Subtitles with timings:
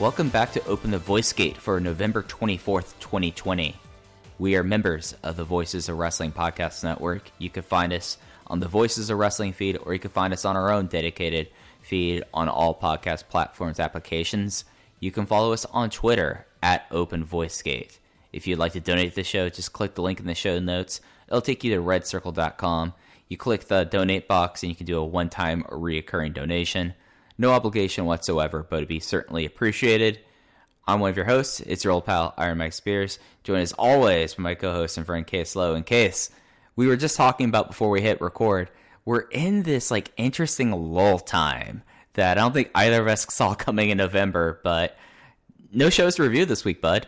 [0.00, 3.74] Welcome back to Open the Voice Gate for November 24th, 2020.
[4.38, 7.32] We are members of the Voices of Wrestling Podcast Network.
[7.38, 10.44] You can find us on the Voices of Wrestling feed, or you can find us
[10.44, 11.48] on our own dedicated
[11.82, 14.64] feed on all podcast platforms applications.
[15.00, 17.98] You can follow us on Twitter at Open Voice Gate.
[18.32, 20.60] If you'd like to donate to the show, just click the link in the show
[20.60, 21.00] notes.
[21.26, 22.94] It'll take you to redcircle.com.
[23.26, 26.94] You click the donate box and you can do a one time or reoccurring donation.
[27.38, 30.18] No obligation whatsoever, but it'd be certainly appreciated.
[30.88, 31.60] I'm one of your hosts.
[31.60, 33.20] It's your old pal, Iron Mike Spears.
[33.44, 35.74] Joined as always by my co-host and friend Case Lowe.
[35.74, 36.30] In case
[36.74, 38.70] we were just talking about before we hit record,
[39.04, 41.82] we're in this like interesting lull time
[42.14, 44.60] that I don't think either of us saw coming in November.
[44.64, 44.96] But
[45.72, 47.06] no shows to review this week, bud.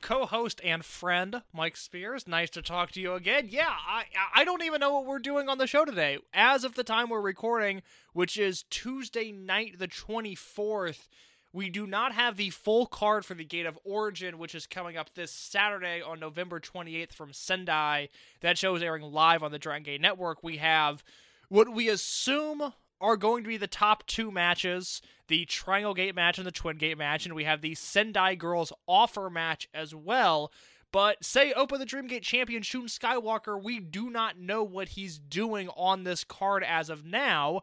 [0.00, 2.26] Co-host and friend Mike Spears.
[2.26, 3.46] Nice to talk to you again.
[3.48, 4.04] Yeah, I
[4.34, 6.18] I don't even know what we're doing on the show today.
[6.32, 7.82] As of the time we're recording,
[8.12, 11.08] which is Tuesday night the 24th,
[11.52, 14.96] we do not have the full card for the Gate of Origin, which is coming
[14.96, 18.08] up this Saturday on November 28th from Sendai.
[18.40, 20.42] That show is airing live on the Dragon Gate Network.
[20.42, 21.02] We have
[21.48, 26.38] what we assume are going to be the top two matches the Triangle Gate match
[26.38, 30.50] and the Twin Gate match, and we have the Sendai Girls offer match as well.
[30.90, 35.18] But say Open the Dream Gate champion Shun Skywalker, we do not know what he's
[35.18, 37.60] doing on this card as of now.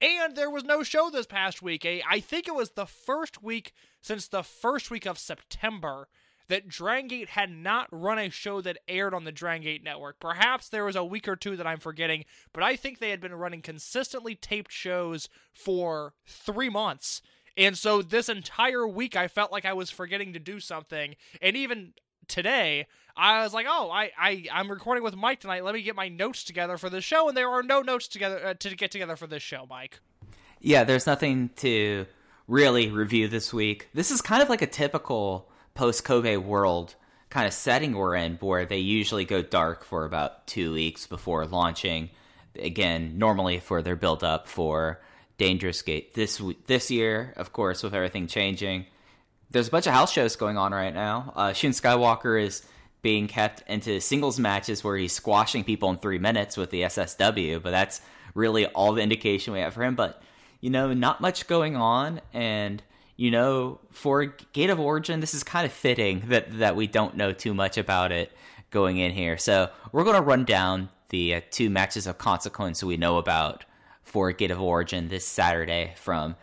[0.00, 1.84] And there was no show this past week.
[1.84, 2.00] eh?
[2.08, 6.08] I think it was the first week since the first week of September
[6.48, 10.20] that Drangate had not run a show that aired on the Drangate network.
[10.20, 13.20] Perhaps there was a week or two that I'm forgetting, but I think they had
[13.20, 17.22] been running consistently taped shows for three months.
[17.56, 21.16] And so this entire week, I felt like I was forgetting to do something.
[21.40, 21.92] And even
[22.28, 22.86] today,
[23.16, 25.64] I was like, "Oh, I, I, I'm recording with Mike tonight.
[25.64, 28.44] Let me get my notes together for the show." And there are no notes together
[28.44, 30.00] uh, to get together for this show, Mike.
[30.60, 32.06] Yeah, there's nothing to
[32.48, 33.88] really review this week.
[33.92, 36.94] This is kind of like a typical post Kobe world
[37.30, 41.46] kind of setting we're in, where they usually go dark for about two weeks before
[41.46, 42.10] launching.
[42.58, 45.00] Again, normally for their build up for
[45.38, 46.14] Dangerous Gate.
[46.14, 48.86] This this year, of course, with everything changing,
[49.50, 51.32] there's a bunch of house shows going on right now.
[51.34, 52.62] Uh, Shun Skywalker is
[53.00, 57.62] being kept into singles matches where he's squashing people in three minutes with the SSW,
[57.62, 58.00] but that's
[58.34, 59.94] really all the indication we have for him.
[59.94, 60.22] But
[60.60, 62.82] you know, not much going on, and
[63.16, 67.16] you know, for Gate of Origin, this is kind of fitting that that we don't
[67.16, 68.32] know too much about it
[68.70, 69.38] going in here.
[69.38, 73.64] So we're going to run down the uh, two matches of consequence we know about
[74.02, 76.36] for Gate of Origin this Saturday from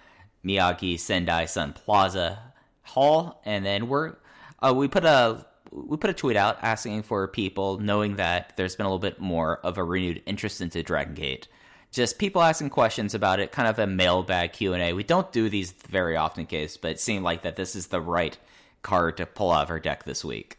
[0.46, 2.40] Miyagi Sendai Sun Plaza
[2.84, 4.16] Hall, and then we're
[4.62, 8.76] uh, we put a we put a tweet out asking for people knowing that there's
[8.76, 11.48] been a little bit more of a renewed interest into Dragon Gate.
[11.92, 14.94] Just people asking questions about it, kind of a mailbag Q and A.
[14.94, 18.02] We don't do these very often, case, but it seemed like that this is the
[18.02, 18.38] right
[18.84, 20.58] card to pull out of our deck this week.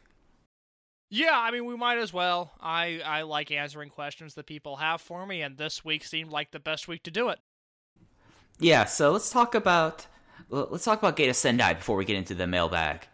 [1.09, 2.53] Yeah, I mean, we might as well.
[2.61, 6.51] I I like answering questions that people have for me, and this week seemed like
[6.53, 7.39] the best week to do it.
[8.59, 10.07] Yeah, so let's talk about
[10.49, 13.07] let's talk about Gate of Sendai before we get into the mailbag.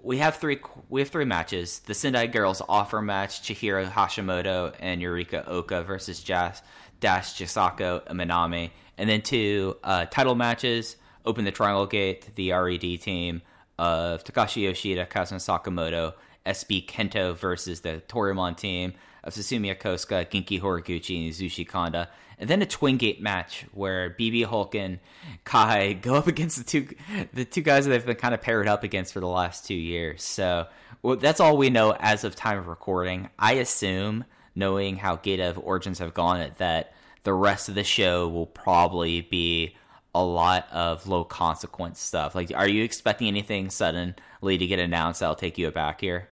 [0.00, 0.58] we have three
[0.88, 1.80] we have three matches.
[1.80, 6.62] The Sendai Girls offer match: Chihiro Hashimoto and Yurika Oka versus Jas,
[7.00, 10.96] Dash Chisako Manami, and then two uh, title matches.
[11.26, 13.40] Open the Triangle Gate, the RED team
[13.78, 16.12] of Takashi Yoshida, Kazuma Sakamoto,
[16.44, 18.92] SB Kento versus the Toryumon team
[19.22, 22.08] of Susumu Yokosuka, Genki Horiguchi, and Yasushi Kanda.
[22.38, 24.98] And then a twin gate match where BB Hulk and
[25.44, 26.88] Kai go up against the two
[27.32, 29.74] the two guys that they've been kind of paired up against for the last two
[29.74, 30.22] years.
[30.22, 30.66] So
[31.02, 33.30] well, that's all we know as of time of recording.
[33.38, 36.92] I assume, knowing how Gate of Origins have gone, that
[37.22, 39.76] the rest of the show will probably be
[40.14, 42.34] a lot of low consequence stuff.
[42.34, 46.30] Like, are you expecting anything suddenly to get announced that'll take you aback here?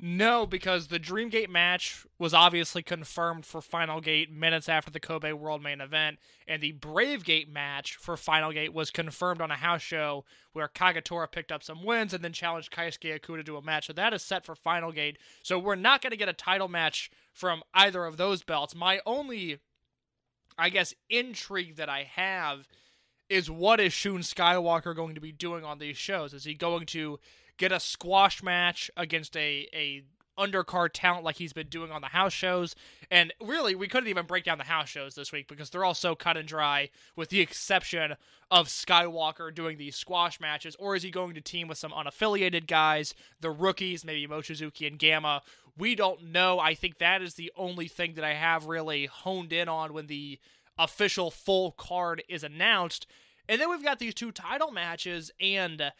[0.00, 5.32] No, because the Dreamgate match was obviously confirmed for Final Gate minutes after the Kobe
[5.32, 9.56] World Main Event, and the Brave Gate match for Final Gate was confirmed on a
[9.56, 13.62] house show where Kagetora picked up some wins and then challenged Keisuke Okuda to a
[13.62, 13.88] match.
[13.88, 15.18] So that is set for Final Gate.
[15.42, 18.76] So we're not going to get a title match from either of those belts.
[18.76, 19.58] My only,
[20.56, 22.68] I guess, intrigue that I have
[23.28, 26.32] is what is Shun Skywalker going to be doing on these shows?
[26.32, 27.18] Is he going to
[27.58, 30.02] get a squash match against a a
[30.38, 32.76] undercard talent like he's been doing on the house shows.
[33.10, 35.94] And really, we couldn't even break down the house shows this week because they're all
[35.94, 38.14] so cut and dry, with the exception
[38.50, 40.76] of Skywalker doing these squash matches.
[40.78, 44.98] Or is he going to team with some unaffiliated guys, the rookies, maybe Mochizuki and
[44.98, 45.42] Gamma?
[45.76, 46.58] We don't know.
[46.58, 50.06] I think that is the only thing that I have really honed in on when
[50.06, 50.38] the
[50.78, 53.06] official full card is announced.
[53.48, 55.92] And then we've got these two title matches, and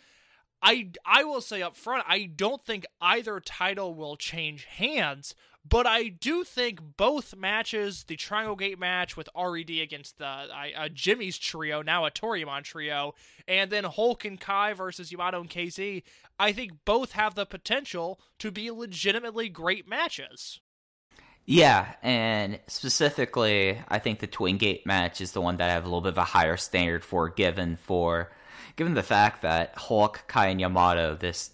[0.63, 5.35] I I will say up front, I don't think either title will change hands,
[5.69, 10.89] but I do think both matches, the Triangle Gate match with RED against the uh,
[10.93, 13.15] Jimmy's trio, now a Toryumon trio,
[13.47, 16.03] and then Hulk and Kai versus Yamato and KZ,
[16.39, 20.61] I think both have the potential to be legitimately great matches.
[21.45, 25.85] Yeah, and specifically, I think the Twin Gate match is the one that I have
[25.85, 28.31] a little bit of a higher standard for, given for
[28.79, 31.51] given the fact that Hulk, Kai, and Yamato, this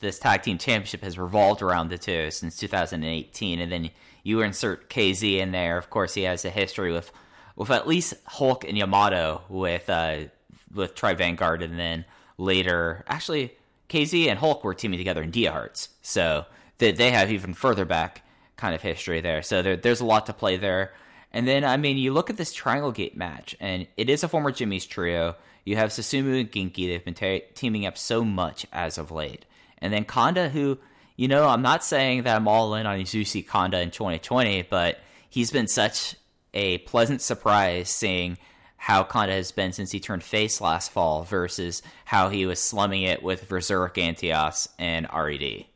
[0.00, 3.90] this tag team championship has revolved around the two since 2018, and then
[4.22, 5.76] you insert KZ in there.
[5.76, 7.10] Of course, he has a history with
[7.56, 10.24] with at least Hulk and Yamato with uh,
[10.72, 12.04] with Tribe Vanguard, and then
[12.36, 13.56] later, actually,
[13.88, 16.44] KZ and Hulk were teaming together in Dia Hearts, so
[16.76, 18.22] they they have even further back
[18.56, 19.42] kind of history there.
[19.42, 20.92] So there, there's a lot to play there.
[21.32, 24.28] And then, I mean, you look at this Triangle Gate match, and it is a
[24.28, 25.36] former Jimmy's trio.
[25.70, 26.88] You have Susumu and Genki.
[26.88, 29.46] They've been te- teaming up so much as of late.
[29.78, 30.78] And then Kanda, who,
[31.14, 34.98] you know, I'm not saying that I'm all in on Yasushi Kanda in 2020, but
[35.28, 36.16] he's been such
[36.52, 38.36] a pleasant surprise seeing
[38.78, 43.04] how Kanda has been since he turned face last fall versus how he was slumming
[43.04, 45.66] it with Berserk Antios and RED.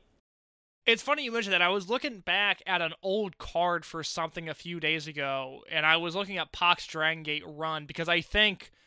[0.86, 1.62] It's funny you mentioned that.
[1.62, 5.86] I was looking back at an old card for something a few days ago, and
[5.86, 8.72] I was looking at Pac's Dragon Gate run because I think–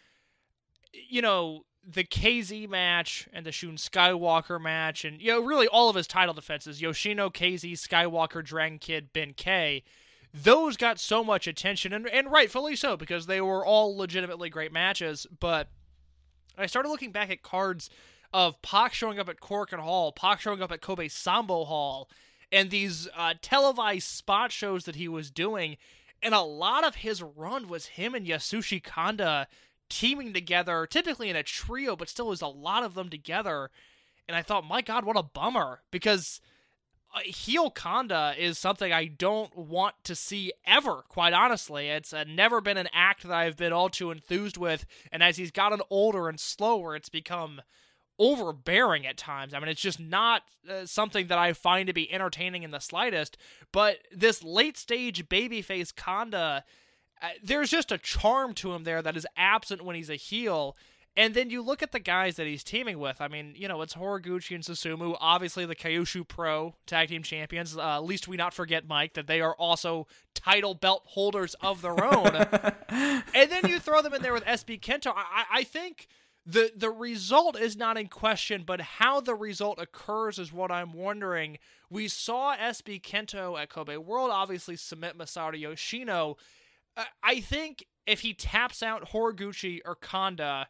[0.94, 5.90] you know, the KZ match and the Shun Skywalker match, and you know, really all
[5.90, 9.84] of his title defenses, Yoshino, KZ, Skywalker, Dragon Kid, Ben K,
[10.34, 14.74] those got so much attention, and, and rightfully so, because they were all legitimately great
[14.74, 15.26] matches.
[15.40, 15.70] But
[16.58, 17.90] I started looking back at cards
[18.34, 22.10] of Pac showing up at Korakuen Hall, Pac showing up at Kobe Sanbo Hall,
[22.52, 25.78] and these uh, televised spot shows that he was doing.
[26.22, 29.48] And a lot of his run was him and Yasushi Kanda
[29.90, 33.70] teaming together, typically in a trio, but still was a lot of them together.
[34.28, 36.42] And I thought, my God, what a bummer because
[37.16, 41.04] uh, heel Kanda is something I don't want to see ever.
[41.08, 44.86] Quite honestly, it's uh, never been an act that I've been all too enthused with.
[45.12, 47.62] And as he's gotten older and slower, it's become
[48.20, 49.54] overbearing at times.
[49.54, 52.80] I mean, it's just not uh, something that I find to be entertaining in the
[52.80, 53.38] slightest.
[53.72, 56.64] But this late stage babyface Kanda
[57.22, 60.76] uh, there's just a charm to him there that is absent when he's a heel.
[61.16, 63.22] And then you look at the guys that he's teaming with.
[63.22, 67.76] I mean, you know, it's Horiguchi and Susumu, obviously the Kyushu Pro Tag Team Champions.
[67.76, 70.06] Uh, least we not forget, Mike, that they are also
[70.36, 72.36] title belt holders of their own.
[72.90, 75.12] and then you throw them in there with SB Kento.
[75.16, 76.08] I, I think
[76.46, 80.94] the the result is not in question, but how the result occurs is what I'm
[80.94, 81.58] wondering.
[81.90, 86.38] We saw SB Kento at Kobe World obviously submit Masato Yoshino
[87.24, 90.68] I think if he taps out Horiguchi or Kanda,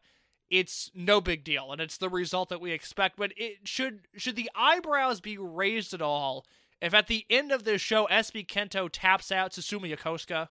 [0.49, 3.17] it's no big deal, and it's the result that we expect.
[3.17, 6.45] But it should should the eyebrows be raised at all
[6.81, 10.49] if at the end of this show SB Kento taps out Susumu Yokosuka?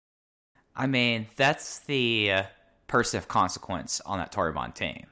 [0.75, 2.43] I mean, that's the uh,
[2.87, 5.07] person of consequence on that Toryumon team.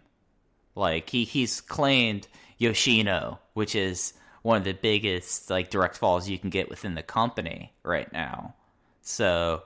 [0.75, 6.39] Like he he's claimed, Yoshino, which is one of the biggest like direct falls you
[6.39, 8.55] can get within the company right now.
[9.01, 9.63] So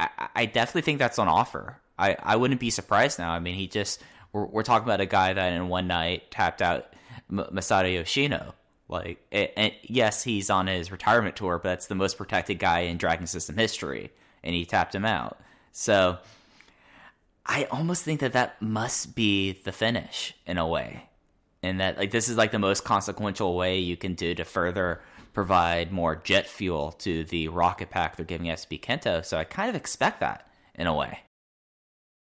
[0.00, 1.78] I, I definitely think that's on offer.
[1.98, 3.32] I, I wouldn't be surprised now.
[3.32, 4.02] I mean, he just
[4.32, 6.86] we're, we're talking about a guy that in one night tapped out
[7.30, 8.54] M- Masato Yoshino.
[8.88, 12.98] Like, and yes, he's on his retirement tour, but that's the most protected guy in
[12.98, 14.12] Dragon System history,
[14.44, 15.40] and he tapped him out.
[15.72, 16.18] So
[17.44, 21.08] I almost think that that must be the finish in a way,
[21.64, 25.00] and that like this is like the most consequential way you can do to further
[25.36, 29.22] provide more jet fuel to the rocket pack they're giving SB Kento.
[29.22, 31.20] So I kind of expect that in a way.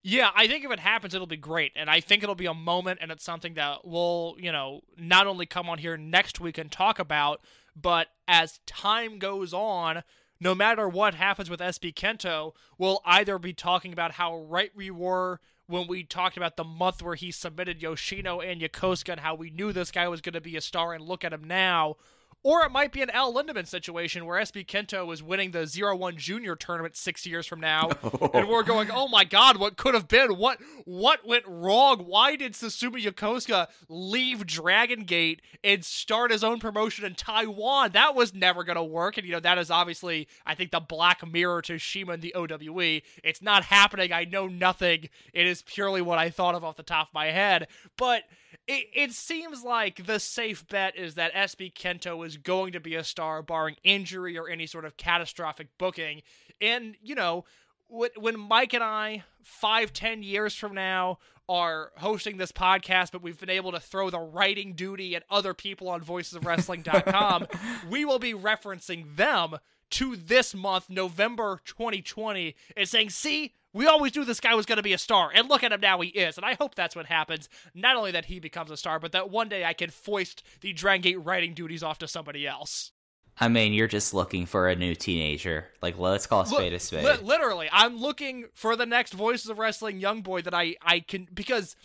[0.03, 1.71] Yeah, I think if it happens, it'll be great.
[1.77, 5.25] And I think it'll be a moment, and it's something that we'll, you know, not
[5.25, 7.39] only come on here next week and talk about,
[7.77, 10.03] but as time goes on,
[10.41, 14.91] no matter what happens with SB Kento, we'll either be talking about how right we
[14.91, 19.33] were when we talked about the month where he submitted Yoshino and Yokosuka and how
[19.33, 21.95] we knew this guy was going to be a star, and look at him now.
[22.43, 26.17] Or it might be an El Lindaman situation where SB Kento is winning the 01
[26.17, 28.31] Junior tournament six years from now, oh.
[28.33, 30.37] and we're going, oh my god, what could have been?
[30.37, 32.05] What what went wrong?
[32.05, 37.91] Why did Susumu Yokosuka leave Dragon Gate and start his own promotion in Taiwan?
[37.91, 39.17] That was never going to work.
[39.17, 42.33] And, you know, that is obviously, I think, the black mirror to CIMA and the
[42.35, 43.01] OWE.
[43.23, 44.13] It's not happening.
[44.13, 45.09] I know nothing.
[45.33, 47.67] It is purely what I thought of off the top of my head.
[47.97, 48.23] But
[48.67, 52.95] it, it seems like the safe bet is that SB Kento is going to be
[52.95, 56.21] a star, barring injury or any sort of catastrophic booking.
[56.59, 57.45] And, you know,
[57.89, 61.19] when Mike and I, five, ten years from now,
[61.49, 65.53] are hosting this podcast, but we've been able to throw the writing duty at other
[65.53, 67.47] people on voicesofwrestling.com,
[67.89, 69.55] we will be referencing them
[69.89, 74.77] to this month, November 2020, and saying, see, we always knew this guy was going
[74.77, 76.35] to be a star, and look at him now, he is.
[76.37, 77.47] And I hope that's what happens.
[77.75, 80.73] Not only that he becomes a star, but that one day I can foist the
[80.73, 82.91] Dragon Gate writing duties off to somebody else.
[83.39, 85.67] I mean, you're just looking for a new teenager.
[85.81, 87.05] Like, let's call a spade a spade.
[87.05, 91.01] Li- literally, I'm looking for the next Voices of Wrestling young boy that I, I
[91.01, 91.75] can, because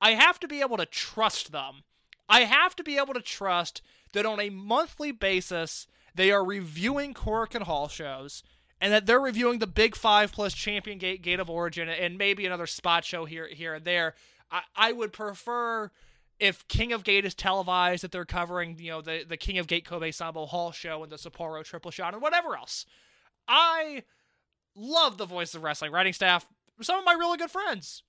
[0.00, 1.82] I have to be able to trust them.
[2.30, 3.82] I have to be able to trust
[4.14, 8.42] that on a monthly basis, they are reviewing Korakuen Hall shows
[8.82, 12.44] and that they're reviewing the Big Five plus Champion Gate, Gate of Origin, and maybe
[12.44, 14.14] another spot show here, here and there.
[14.50, 15.92] I, I would prefer
[16.40, 19.68] if King of Gate is televised, that they're covering, you know, the, the King of
[19.68, 22.84] Gate Kobe Sanbo Hall show and the Sapporo Triple Shot and whatever else.
[23.46, 24.02] I
[24.74, 26.48] love the voice of wrestling writing staff.
[26.80, 28.02] Some of my really good friends.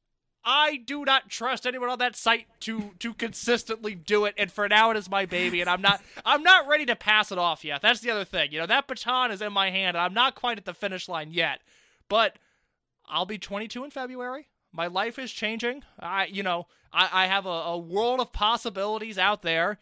[0.46, 4.68] I do not trust anyone on that site to to consistently do it, and for
[4.68, 7.64] now it is my baby, and I'm not I'm not ready to pass it off
[7.64, 7.82] yet.
[7.82, 8.52] That's the other thing.
[8.52, 11.08] You know, that baton is in my hand, and I'm not quite at the finish
[11.08, 11.62] line yet.
[12.10, 12.38] But
[13.08, 14.48] I'll be 22 in February.
[14.72, 15.84] My life is changing.
[16.00, 19.80] I you know, I, I have a, a world of possibilities out there.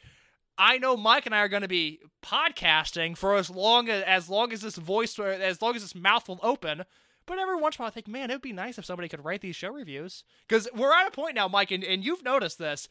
[0.58, 4.30] I know Mike and I are going to be podcasting for as long as as
[4.30, 6.84] long as this voice as long as this mouth will open.
[7.32, 9.08] But every once in a while, I think, man, it would be nice if somebody
[9.08, 10.26] could write these show reviews.
[10.46, 12.90] Because we're at a point now, Mike, and, and you've noticed this.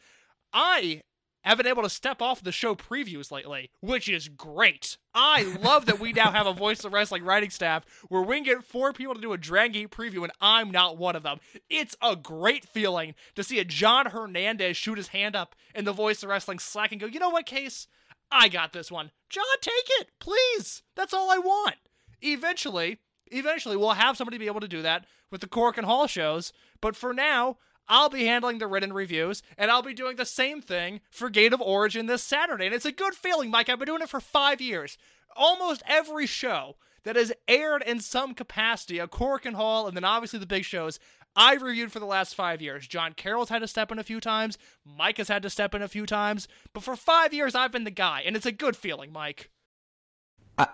[0.50, 1.02] I
[1.44, 4.96] have been able to step off the show previews lately, which is great.
[5.14, 8.44] I love that we now have a Voice of Wrestling writing staff where we can
[8.44, 11.40] get four people to do a Dragon preview, and I'm not one of them.
[11.68, 15.92] It's a great feeling to see a John Hernandez shoot his hand up in the
[15.92, 17.88] Voice of Wrestling Slack and go, you know what, Case?
[18.32, 19.10] I got this one.
[19.28, 20.82] John, take it, please.
[20.96, 21.76] That's all I want.
[22.22, 26.52] Eventually, eventually we'll have somebody be able to do that with the Korakuen Hall shows.
[26.80, 27.58] But for now,
[27.88, 31.52] I'll be handling the written reviews, and I'll be doing the same thing for Gate
[31.52, 32.66] of Origin this Saturday.
[32.66, 33.68] And it's a good feeling, Mike.
[33.68, 34.96] I've been doing it for five years.
[35.34, 40.38] Almost every show that has aired in some capacity, a Korakuen Hall, and then obviously
[40.38, 41.00] the big shows,
[41.34, 42.86] I've reviewed for the last five years.
[42.86, 44.58] John Carroll's had to step in a few times.
[44.84, 46.48] Mike has had to step in a few times.
[46.72, 49.50] But for five years, I've been the guy, and it's a good feeling, Mike.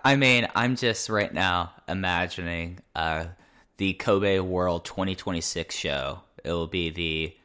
[0.03, 3.25] I mean, I'm just right now imagining uh,
[3.77, 6.21] the Kobe World 2026 show.
[6.43, 7.35] It will be the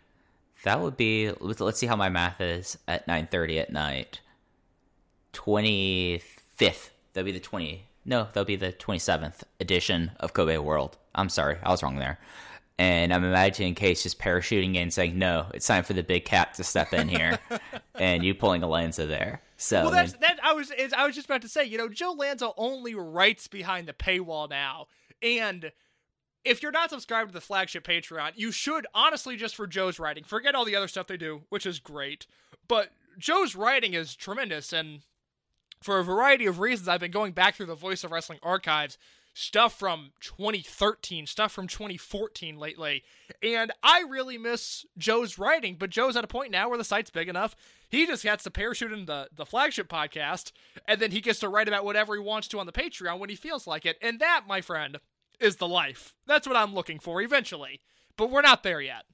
[0.64, 4.20] that would be let's see how my math is at 9:30 at night.
[5.32, 6.90] 25th.
[7.12, 7.84] That'll be the 20.
[8.04, 10.98] No, that'll be the 27th edition of Kobe World.
[11.14, 12.18] I'm sorry, I was wrong there.
[12.78, 16.54] And I'm imagining Case just parachuting in, saying, "No, it's time for the big cat
[16.54, 17.38] to step in here,"
[17.94, 19.40] and you pulling a Lanza there.
[19.62, 20.40] So well, that's that.
[20.42, 23.86] I was I was just about to say, you know, Joe Lanza only writes behind
[23.86, 24.88] the paywall now,
[25.22, 25.70] and
[26.44, 30.24] if you're not subscribed to the flagship Patreon, you should honestly just for Joe's writing.
[30.24, 32.26] Forget all the other stuff they do, which is great,
[32.66, 35.02] but Joe's writing is tremendous, and
[35.80, 38.98] for a variety of reasons, I've been going back through the Voice of Wrestling archives
[39.32, 43.02] stuff from 2013, stuff from 2014 lately.
[43.42, 47.10] And I really miss Joe's writing, but Joe's at a point now where the site's
[47.10, 47.56] big enough.
[47.92, 50.52] He just gets to parachute in the, the flagship podcast,
[50.88, 53.28] and then he gets to write about whatever he wants to on the Patreon when
[53.28, 53.98] he feels like it.
[54.00, 54.98] And that, my friend,
[55.38, 56.14] is the life.
[56.26, 57.82] That's what I'm looking for eventually.
[58.16, 59.04] But we're not there yet.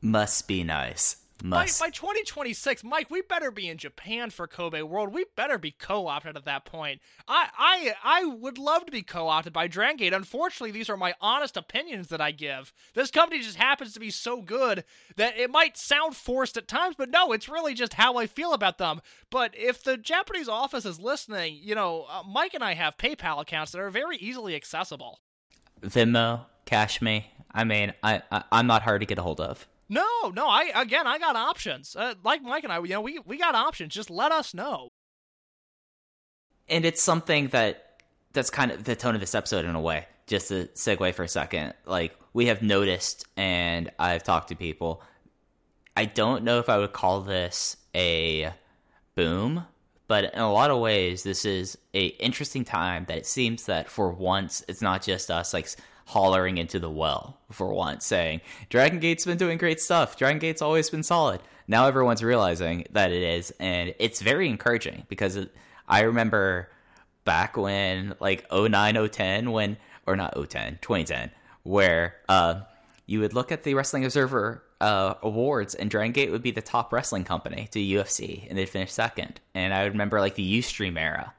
[0.00, 1.23] Must be nice.
[1.42, 1.80] Must.
[1.80, 5.12] By, by 2026, Mike, we better be in Japan for Kobe World.
[5.12, 7.00] We better be co-opted at that point.
[7.26, 10.14] I I I would love to be co-opted by Drangate.
[10.14, 12.72] Unfortunately, these are my honest opinions that I give.
[12.94, 14.84] This company just happens to be so good
[15.16, 18.52] that it might sound forced at times, but no, it's really just how I feel
[18.52, 19.00] about them.
[19.28, 23.40] But if the Japanese office is listening, you know, uh, Mike and I have PayPal
[23.40, 25.20] accounts that are very easily accessible.
[25.82, 27.32] Venmo, cash me.
[27.50, 29.66] I mean, I, I I'm not hard to get a hold of.
[29.88, 30.48] No, no.
[30.48, 31.94] I again, I got options.
[31.94, 33.92] Uh, like Mike and I, you know, we we got options.
[33.94, 34.88] Just let us know.
[36.68, 38.00] And it's something that
[38.32, 40.06] that's kind of the tone of this episode in a way.
[40.26, 45.02] Just to segue for a second, like we have noticed, and I've talked to people.
[45.96, 48.52] I don't know if I would call this a
[49.14, 49.66] boom,
[50.08, 53.04] but in a lot of ways, this is a interesting time.
[53.06, 55.68] That it seems that for once, it's not just us like
[56.06, 60.16] hollering into the well for once, saying, Dragon Gate's been doing great stuff.
[60.16, 61.40] Dragon Gate's always been solid.
[61.66, 65.54] Now everyone's realizing that it is, and it's very encouraging because it,
[65.88, 66.68] I remember
[67.24, 71.30] back when, like, 09, 010, when, or not 010, 2010,
[71.62, 72.60] where uh,
[73.06, 76.60] you would look at the Wrestling Observer uh, awards, and Dragon Gate would be the
[76.60, 79.40] top wrestling company to UFC, and they'd finish second.
[79.54, 81.32] And I would remember, like, the Ustream era.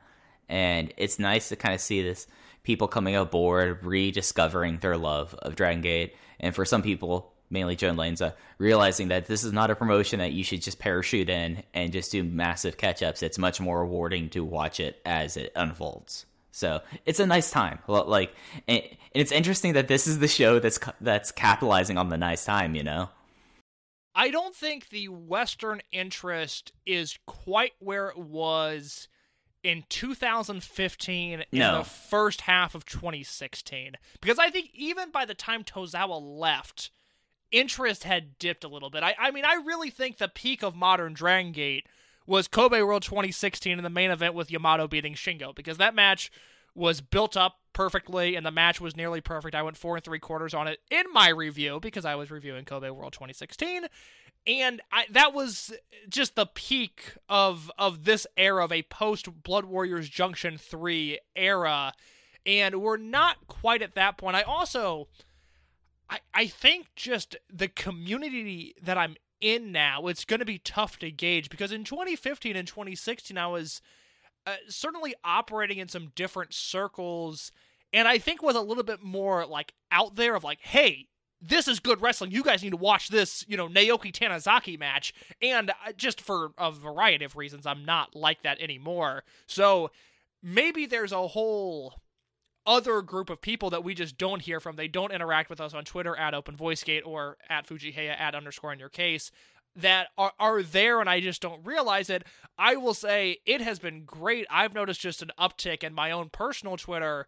[0.49, 2.27] And it's nice to kind of see this
[2.65, 7.91] people coming aboard, rediscovering their love of Dragon Gate, and for some people, mainly Joe
[7.91, 11.93] Lanza, realizing that this is not a promotion that you should just parachute in and
[11.93, 13.23] just do massive catch ups.
[13.23, 16.25] It's much more rewarding to watch it as it unfolds.
[16.51, 17.79] So it's a nice time.
[17.87, 18.33] Like,
[18.67, 18.81] and
[19.13, 22.75] it's interesting that this is the show that's that's capitalizing on the nice time.
[22.75, 23.09] You know.
[24.17, 29.09] I don't think the Western interest is quite where it was
[29.65, 35.63] in 2015 in the first half of 2016 because I think even by the time
[35.63, 36.91] Tozawa left,
[37.51, 39.01] interest had dipped a little bit.
[39.01, 41.87] I, I mean, I really think the peak of modern Dragon Gate
[42.27, 46.31] was Kobe World 2016 in the main event with Yamato beating Shingo because that match
[46.75, 49.53] was built up perfectly and the match was nearly perfect.
[49.53, 52.65] I went four and three quarters on it in my review because I was reviewing
[52.65, 53.85] Kobe World 2016
[54.47, 55.73] and I, that was
[56.09, 61.93] just the peak of of this era of a post Blood Warriors Junction 3 era
[62.45, 64.35] and we're not quite at that point.
[64.35, 65.07] I also
[66.09, 70.97] I I think just the community that I'm in now, it's going to be tough
[70.99, 73.81] to gauge because in 2015 and 2016 I was
[74.47, 77.51] uh, certainly operating in some different circles
[77.95, 81.07] and I think was a little bit more like out there of like, hey,
[81.41, 82.29] this is good wrestling.
[82.29, 85.13] You guys need to watch this, you know, Naoki Tanizaki match.
[85.41, 89.23] And uh, just for a variety of reasons, I'm not like that anymore.
[89.47, 89.91] So
[90.43, 91.95] maybe there's a whole
[92.65, 94.75] other group of people that we just don't hear from.
[94.75, 98.73] They don't interact with us on Twitter at Open VoiceGate or at Fujiheya at underscore
[98.73, 99.31] in your case
[99.73, 102.23] that are, are there and I just don't realize it.
[102.57, 104.47] I will say it has been great.
[104.49, 107.27] I've noticed just an uptick in my own personal Twitter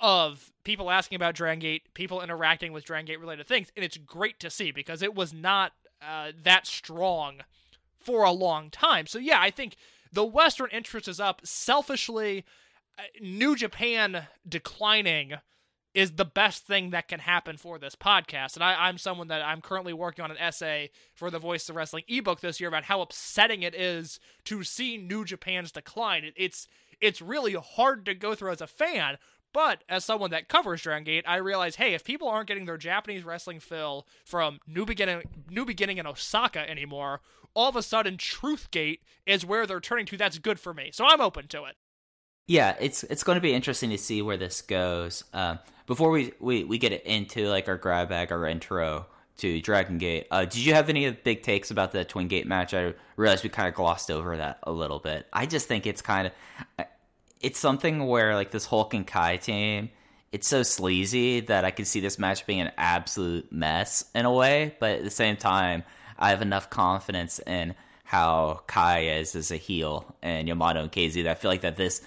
[0.00, 3.96] of people asking about Dragon Gate, people interacting with Dragon Gate related things, and it's
[3.96, 7.40] great to see because it was not uh, that strong
[7.98, 9.06] for a long time.
[9.06, 9.76] So yeah, I think
[10.12, 11.40] the Western interest is up.
[11.44, 12.44] Selfishly,
[12.98, 15.34] uh, New Japan declining
[15.96, 18.54] is the best thing that can happen for this podcast.
[18.54, 21.74] And I, I'm someone that I'm currently working on an essay for the Voice of
[21.74, 26.22] Wrestling ebook this year about how upsetting it is to see New Japan's decline.
[26.24, 26.68] It, it's
[27.00, 29.16] it's really hard to go through as a fan.
[29.52, 32.76] But as someone that covers Dragon Gate, I realize, hey, if people aren't getting their
[32.76, 37.20] Japanese wrestling fill from New Beginning, New Beginning in Osaka anymore,
[37.54, 40.16] all of a sudden Truth Gate is where they're turning to.
[40.16, 41.76] That's good for me, so I'm open to it.
[42.46, 45.24] Yeah, it's it's going to be interesting to see where this goes.
[45.32, 49.06] Um, before we, we, we get into like our grab bag, our intro
[49.38, 52.74] to Dragon Gate, uh, did you have any big takes about the Twin Gate match?
[52.74, 55.26] I realized we kind of glossed over that a little bit.
[55.32, 56.30] I just think it's kind
[56.78, 56.86] of
[57.40, 59.90] it's something where like this Hulk and Kai team,
[60.32, 64.32] it's so sleazy that I could see this match being an absolute mess in a
[64.32, 65.84] way, but at the same time,
[66.18, 71.24] I have enough confidence in how Kai is as a heel and Yamato and KZ
[71.24, 72.02] that I feel like that this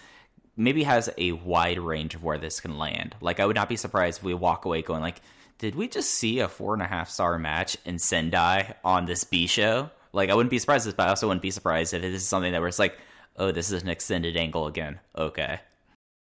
[0.55, 3.15] maybe has a wide range of where this can land.
[3.21, 5.21] Like I would not be surprised if we walk away going like,
[5.57, 9.23] did we just see a four and a half star match in Sendai on this
[9.23, 9.89] B show?
[10.13, 12.51] Like I wouldn't be surprised, but I also wouldn't be surprised if this is something
[12.53, 12.97] that was like,
[13.35, 14.99] oh, this is an extended angle again.
[15.17, 15.59] Okay.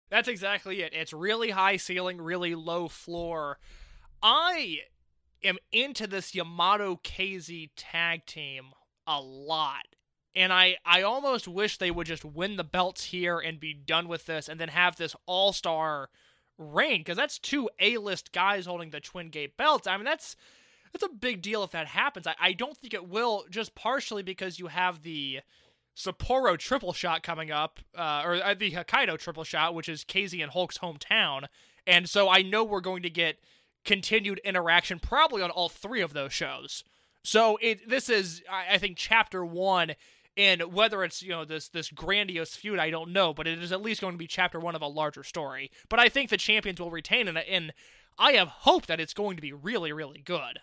[0.10, 0.93] That's exactly it.
[0.93, 3.60] It's really high ceiling, really low floor.
[4.23, 4.80] I
[5.43, 8.69] am into this Yamato KZ tag team
[9.06, 9.86] a lot.
[10.36, 14.08] And I, I almost wish they would just win the belts here and be done
[14.08, 16.10] with this and then have this all star
[16.58, 19.88] reign because that's two A list guys holding the Twin Gate belts.
[19.88, 20.36] I mean, that's
[20.91, 22.28] that's a big deal if that happens.
[22.28, 25.39] I, I don't think it will, just partially because you have the
[25.99, 30.41] Sapporo triple shot coming up, uh, or uh, the Hokkaido triple shot, which is KZ
[30.41, 31.47] and Hulk's hometown.
[31.85, 33.39] And so I know we're going to get
[33.83, 36.85] continued interaction probably on all three of those shows.
[37.23, 39.95] So it this is I, I think chapter one
[40.38, 43.71] and whether it's you know this this grandiose feud i don't know but it is
[43.71, 46.38] at least going to be chapter one of a larger story but i think the
[46.38, 47.73] champions will retain and, and
[48.19, 50.59] i have hope that it's going to be really really good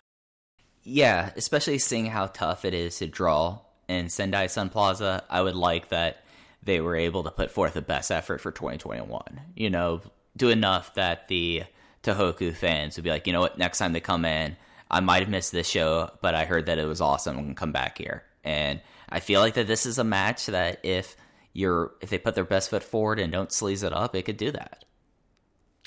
[0.83, 5.23] Yeah, especially seeing how tough it is to draw in Sendai Sun Plaza.
[5.29, 6.23] I would like that
[6.63, 9.41] they were able to put forth the best effort for 2021.
[9.55, 10.01] You know,
[10.35, 11.63] do enough that the
[12.03, 14.55] Tohoku fans would be like, you know what, next time they come in,
[14.89, 17.71] I might have missed this show, but I heard that it was awesome and come
[17.71, 18.23] back here.
[18.43, 21.15] And I feel like that this is a match that if
[21.53, 24.37] you're if they put their best foot forward and don't sleaze it up, it could
[24.37, 24.85] do that.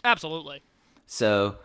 [0.05, 0.63] absolutely
[1.07, 1.57] So,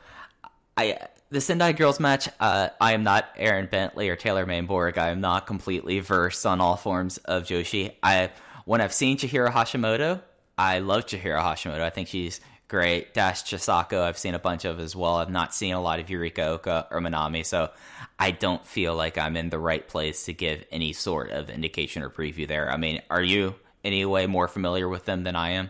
[0.77, 0.97] I
[1.29, 2.29] the Sendai girls match.
[2.39, 4.97] Uh, I am not Aaron Bentley or Taylor Maimbourg.
[4.97, 7.93] I am not completely versed on all forms of Joshi.
[8.03, 8.31] I
[8.65, 10.21] when I've seen Chihiro Hashimoto,
[10.57, 11.81] I love Chihiro Hashimoto.
[11.81, 13.13] I think she's great.
[13.13, 15.15] Dash Chisako, I've seen a bunch of as well.
[15.15, 17.69] I've not seen a lot of Yurika Oka or Manami, so
[18.17, 22.01] I don't feel like I'm in the right place to give any sort of indication
[22.01, 22.71] or preview there.
[22.71, 25.69] I mean, are you any way more familiar with them than I am?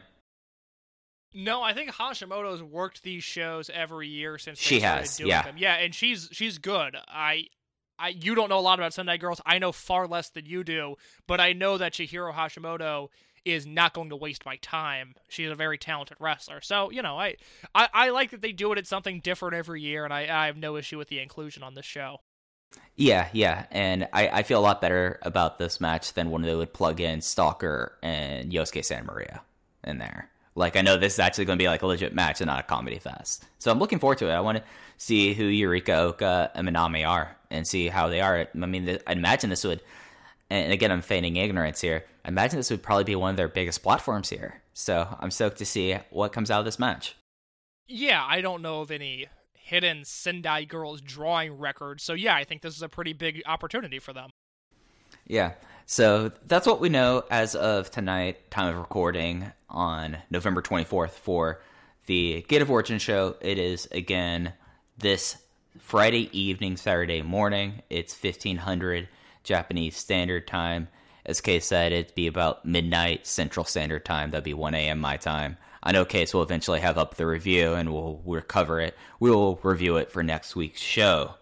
[1.36, 5.44] No i think hashimoto's worked these shows every year since She started has, doing yeah.
[5.44, 7.46] them yeah and she's she's good i
[7.98, 9.40] I, you don't know a lot about Sendai Girls.
[9.46, 10.96] I know far less than you do,
[11.28, 13.08] but I know that Chihiro Hashimoto
[13.46, 15.14] is not going to waste my time.
[15.30, 16.62] She's a very talented wrestler.
[16.62, 17.36] So, you know, I,
[17.74, 20.48] I, I like that they do it at something different every year, and I, I
[20.48, 22.18] have no issue with the inclusion on this show.
[22.96, 26.56] Yeah, yeah, and I, I feel a lot better about this match than when they
[26.56, 29.42] would plug in Stalker and Yosuke Santa Maria
[29.84, 30.30] in there.
[30.56, 32.62] Like I know this is actually going to be like a legit match and not
[32.62, 34.34] a comedy fest, so I'm looking forward to it.
[34.34, 34.64] I want to
[34.98, 38.48] see who Yurika Oka and Manami are and see how they are.
[38.54, 39.82] I mean, I imagine this would,
[40.50, 42.06] and again, I'm feigning ignorance here.
[42.24, 44.62] I imagine this would probably be one of their biggest platforms here.
[44.74, 47.16] So I'm stoked to see what comes out of this match.
[47.88, 52.04] Yeah, I don't know of any hidden Sendai Girls drawing records.
[52.04, 54.30] So, yeah, I think this is a pretty big opportunity for them.
[55.28, 55.54] Yeah.
[55.88, 61.62] So that's what we know as of tonight, time of recording on November 24th for
[62.08, 63.36] the Gate of Origin show.
[63.40, 64.54] It is again
[64.98, 65.38] this
[65.78, 67.84] Friday evening, Saturday morning.
[67.92, 69.08] It's 1500
[69.44, 70.88] Japanese Standard Time.
[71.24, 74.32] As Kay said, it'd be about midnight Central Standard Time.
[74.32, 75.00] That'd be 1 a.m.
[75.00, 75.58] my time.
[75.84, 78.98] I know Case will eventually have up the review and we'll, we'll it.
[79.20, 81.36] We will review it for next week's show.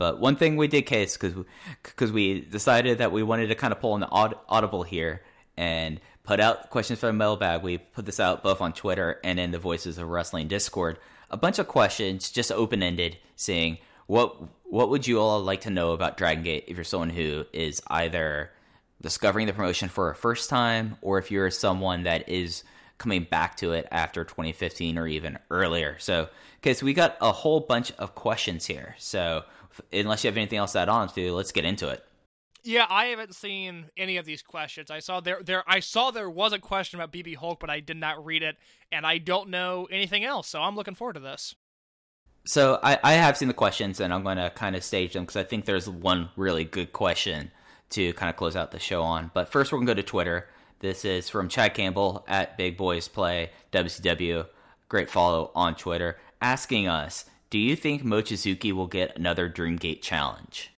[0.00, 1.44] But one thing we did, Case, because
[1.82, 5.20] because we decided that we wanted to kind of pull an aud- audible here
[5.58, 7.62] and put out questions for the mailbag.
[7.62, 10.98] We put this out both on Twitter and in the Voices of Wrestling Discord.
[11.30, 15.70] A bunch of questions, just open ended, saying what what would you all like to
[15.70, 18.52] know about Dragon Gate if you're someone who is either
[19.02, 22.64] discovering the promotion for a first time or if you're someone that is
[22.96, 25.98] coming back to it after 2015 or even earlier.
[25.98, 28.94] So, okay, so we got a whole bunch of questions here.
[28.98, 29.44] So,
[29.92, 32.04] unless you have anything else to add on to, let's get into it.
[32.62, 34.90] Yeah, I haven't seen any of these questions.
[34.90, 37.80] I saw there there I saw there was a question about BB Hulk, but I
[37.80, 38.56] did not read it,
[38.92, 40.48] and I don't know anything else.
[40.48, 41.54] So I'm looking forward to this.
[42.46, 45.24] So, I, I have seen the questions and I'm going to kind of stage them
[45.24, 47.50] because I think there's one really good question
[47.90, 49.30] to kind of close out the show on.
[49.34, 50.48] But first, we're going to go to Twitter.
[50.78, 54.46] This is from Chad Campbell at Big Boys Play WCW.
[54.88, 60.70] Great follow on Twitter, asking us, do you think Mochizuki will get another Dreamgate challenge?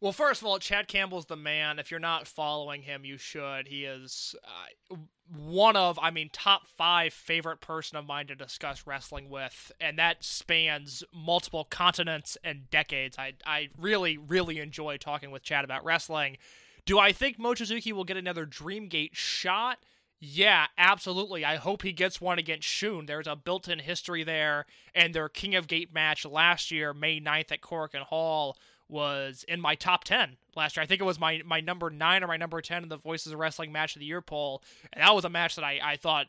[0.00, 1.78] Well, first of all, Chad Campbell's the man.
[1.78, 3.66] If you're not following him, you should.
[3.66, 4.96] He is uh,
[5.34, 9.98] one of, I mean, top five favorite person of mine to discuss wrestling with, and
[9.98, 13.16] that spans multiple continents and decades.
[13.18, 16.36] I I really really enjoy talking with Chad about wrestling.
[16.84, 19.78] Do I think Mochizuki will get another Dreamgate shot?
[20.18, 21.44] Yeah, absolutely.
[21.44, 23.06] I hope he gets one against Shun.
[23.06, 27.52] There's a built-in history there, and their King of Gate match last year, May 9th
[27.52, 28.56] at Korakuen Hall,
[28.88, 30.82] was in my top 10 last year.
[30.82, 33.32] I think it was my, my number 9 or my number 10 in the Voices
[33.32, 35.96] of Wrestling Match of the Year poll, and that was a match that I, I
[35.96, 36.26] thought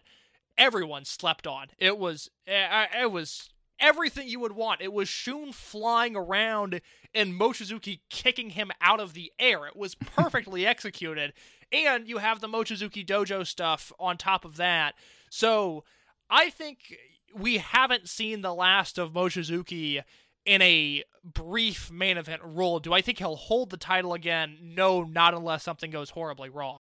[0.58, 1.68] everyone slept on.
[1.78, 4.82] It was eh, it was everything you would want.
[4.82, 6.82] It was Shun flying around
[7.14, 9.66] and Mochizuki kicking him out of the air.
[9.68, 11.34] It was perfectly executed.
[11.72, 14.96] And you have the Mochizuki dojo stuff on top of that.
[15.30, 15.84] So
[16.30, 16.96] I think
[17.36, 20.02] we haven't seen the last of Mochizuki
[20.46, 22.80] in a brief main event role.
[22.80, 24.58] Do I think he'll hold the title again?
[24.62, 26.78] No, not unless something goes horribly wrong.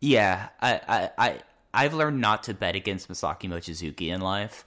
[0.00, 1.40] Yeah, I, I, I
[1.74, 4.64] I've learned not to bet against Masaki Mochizuki in life.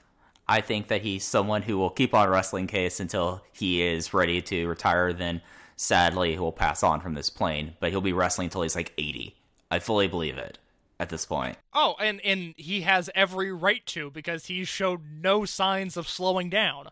[0.47, 4.41] I think that he's someone who will keep on wrestling case until he is ready
[4.43, 5.11] to retire.
[5.11, 5.41] Then,
[5.75, 7.75] sadly, he will pass on from this plane.
[7.79, 9.35] But he'll be wrestling until he's like eighty.
[9.71, 10.59] I fully believe it
[10.99, 11.57] at this point.
[11.73, 16.49] Oh, and and he has every right to because he showed no signs of slowing
[16.49, 16.89] down.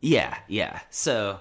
[0.00, 0.80] Yeah, yeah.
[0.90, 1.40] So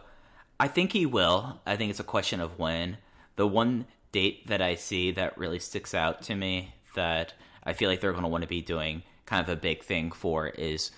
[0.59, 1.61] I think he will.
[1.65, 2.97] I think it's a question of when.
[3.35, 7.89] The one date that I see that really sticks out to me that I feel
[7.89, 10.91] like they're going to want to be doing kind of a big thing for is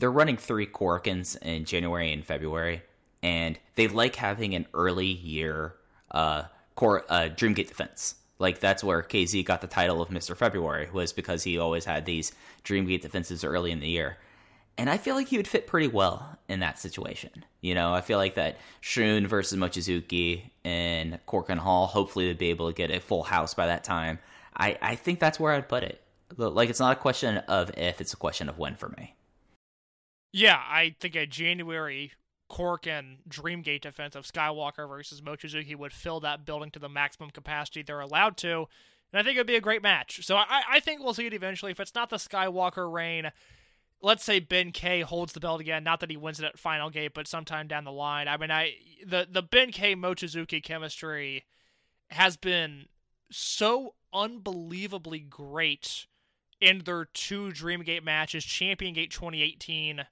[0.00, 2.82] they're running three Korakuens in January and February,
[3.22, 5.74] and they like having an early year
[6.10, 8.16] uh, core uh, Dreamgate defense.
[8.38, 10.34] Like that's where KZ got the title of Mr.
[10.34, 12.32] February was because he always had these
[12.64, 14.16] Dreamgate defenses early in the year.
[14.78, 17.44] And I feel like he would fit pretty well in that situation.
[17.60, 22.48] You know, I feel like that Shun versus Mochizuki and Korakuen Hall, hopefully they'd be
[22.48, 24.18] able to get a full house by that time.
[24.56, 26.00] I, I think that's where I'd put it.
[26.38, 29.16] Like, it's not a question of if, it's a question of when for me.
[30.32, 32.12] Yeah, I think a January
[32.50, 37.82] Korakuen Dreamgate defense of Skywalker versus Mochizuki would fill that building to the maximum capacity
[37.82, 38.66] they're allowed to.
[39.12, 40.24] And I think it would be a great match.
[40.24, 41.72] So I, I think we'll see it eventually.
[41.72, 43.32] If it's not the Skywalker reign,
[44.00, 45.84] let's say Ben K holds the belt again.
[45.84, 48.28] Not that he wins it at Final Gate, but sometime down the line.
[48.28, 51.44] I mean, I the the Ben K Mochizuki chemistry
[52.10, 52.86] has been
[53.30, 56.06] so unbelievably great
[56.60, 60.04] in their two Dreamgate matches, Champion Gate 2018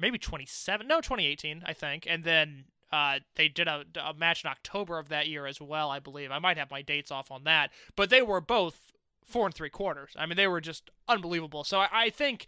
[0.00, 4.50] maybe 27 no 2018 i think and then uh, they did a, a, match in
[4.50, 7.44] october of that year as well i believe i might have my dates off on
[7.44, 8.92] that but they were both
[9.24, 12.46] four and three quarters i mean they were just unbelievable so I, I think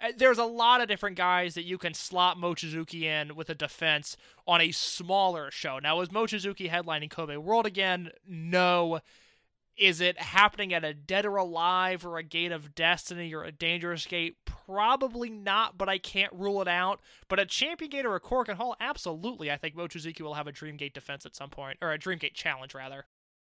[0.00, 3.54] uh, there's a lot of different guys that you can slot Mochizuki in with a
[3.54, 5.78] defense on a smaller show.
[5.78, 8.10] Now, is Mochizuki headlining Kobe World again?
[8.26, 9.00] No.
[9.76, 13.52] Is it happening at a Dead or Alive or a Gate of Destiny or a
[13.52, 14.36] Dangerous Gate?
[14.44, 17.00] Probably not, but I can't rule it out.
[17.28, 19.50] But a Champion Gate or a Korakuen Hall, absolutely.
[19.50, 22.18] I think Mochizuki will have a Dream Gate defense at some point, or a Dream
[22.18, 23.06] Gate challenge, rather.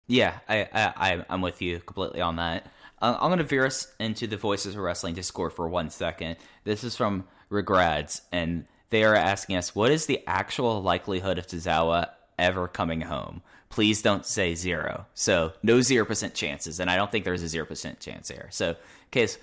[0.06, 2.66] Yeah, I, I, I'm with you completely on that.
[3.00, 6.36] Uh, I'm going to veer us into the Voices of Wrestling Discord for one second.
[6.64, 11.46] This is from Regrets, and they are asking us, what is the actual likelihood of
[11.46, 13.42] Tozawa ever coming home?
[13.68, 15.06] Please don't say zero.
[15.14, 18.48] So no zero percent chances, and I don't think there's a zero percent chance here.
[18.50, 18.76] So,
[19.10, 19.38] Case,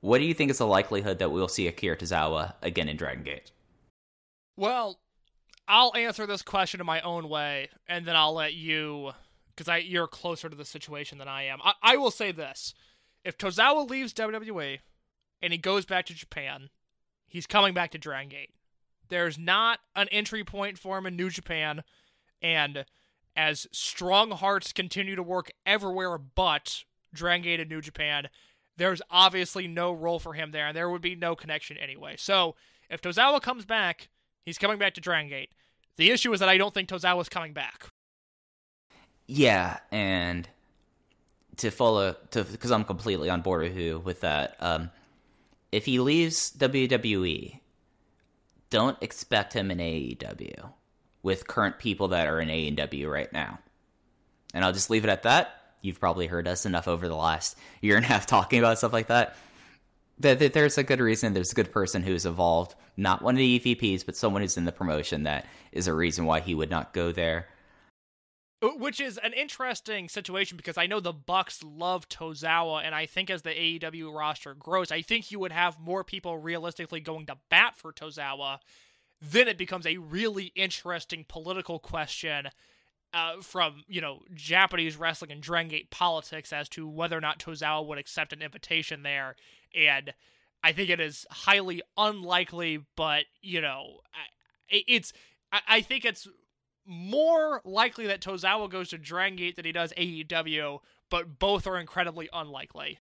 [0.00, 3.22] what do you think is the likelihood that we'll see Akira Tozawa again in Dragon
[3.22, 3.50] Gate?
[4.56, 4.98] Well,
[5.66, 9.12] I'll answer this question in my own way, and then I'll let you,
[9.54, 11.60] because I you're closer to the situation than I am.
[11.62, 12.74] I, I will say this:
[13.24, 14.80] if Tozawa leaves WWE
[15.42, 16.68] and he goes back to Japan,
[17.26, 18.50] he's coming back to Dragon Gate.
[19.08, 21.82] There's not an entry point for him in New Japan,
[22.42, 22.84] and
[23.36, 28.28] as strong hearts continue to work everywhere but Dragon Gate and New Japan,
[28.76, 32.14] there's obviously no role for him there, and there would be no connection anyway.
[32.16, 32.54] So
[32.90, 34.08] if Tozawa comes back,
[34.44, 35.50] he's coming back to Dragon Gate.
[35.96, 37.88] The issue is that I don't think Tozawa's coming back.
[39.26, 40.48] Yeah, and
[41.56, 44.56] to follow to because I'm completely on board with you with that.
[44.60, 44.90] Um,
[45.72, 47.60] if he leaves WWE,
[48.70, 50.72] don't expect him in AEW
[51.24, 53.58] with current people that are in AEW right now.
[54.52, 55.58] And I'll just leave it at that.
[55.80, 58.92] You've probably heard us enough over the last year and a half talking about stuff
[58.92, 59.34] like that.
[60.20, 63.58] That there's a good reason, there's a good person who's evolved, not one of the
[63.58, 66.92] EVPs, but someone who's in the promotion that is a reason why he would not
[66.92, 67.48] go there.
[68.62, 73.06] Uh, which is an interesting situation because I know the Bucks love Tozawa, and I
[73.06, 77.26] think as the AEW roster grows, I think you would have more people realistically going
[77.26, 78.58] to bat for Tozawa
[79.30, 82.48] then it becomes a really interesting political question
[83.14, 87.38] uh, from you know Japanese wrestling and Dragon Gate politics as to whether or not
[87.38, 89.36] Tozawa would accept an invitation there,
[89.74, 90.12] and
[90.62, 92.84] I think it is highly unlikely.
[92.96, 94.00] But you know,
[94.68, 95.12] it's
[95.52, 96.26] I think it's
[96.84, 101.78] more likely that Tozawa goes to Dragon Gate than he does AEW, but both are
[101.78, 102.98] incredibly unlikely.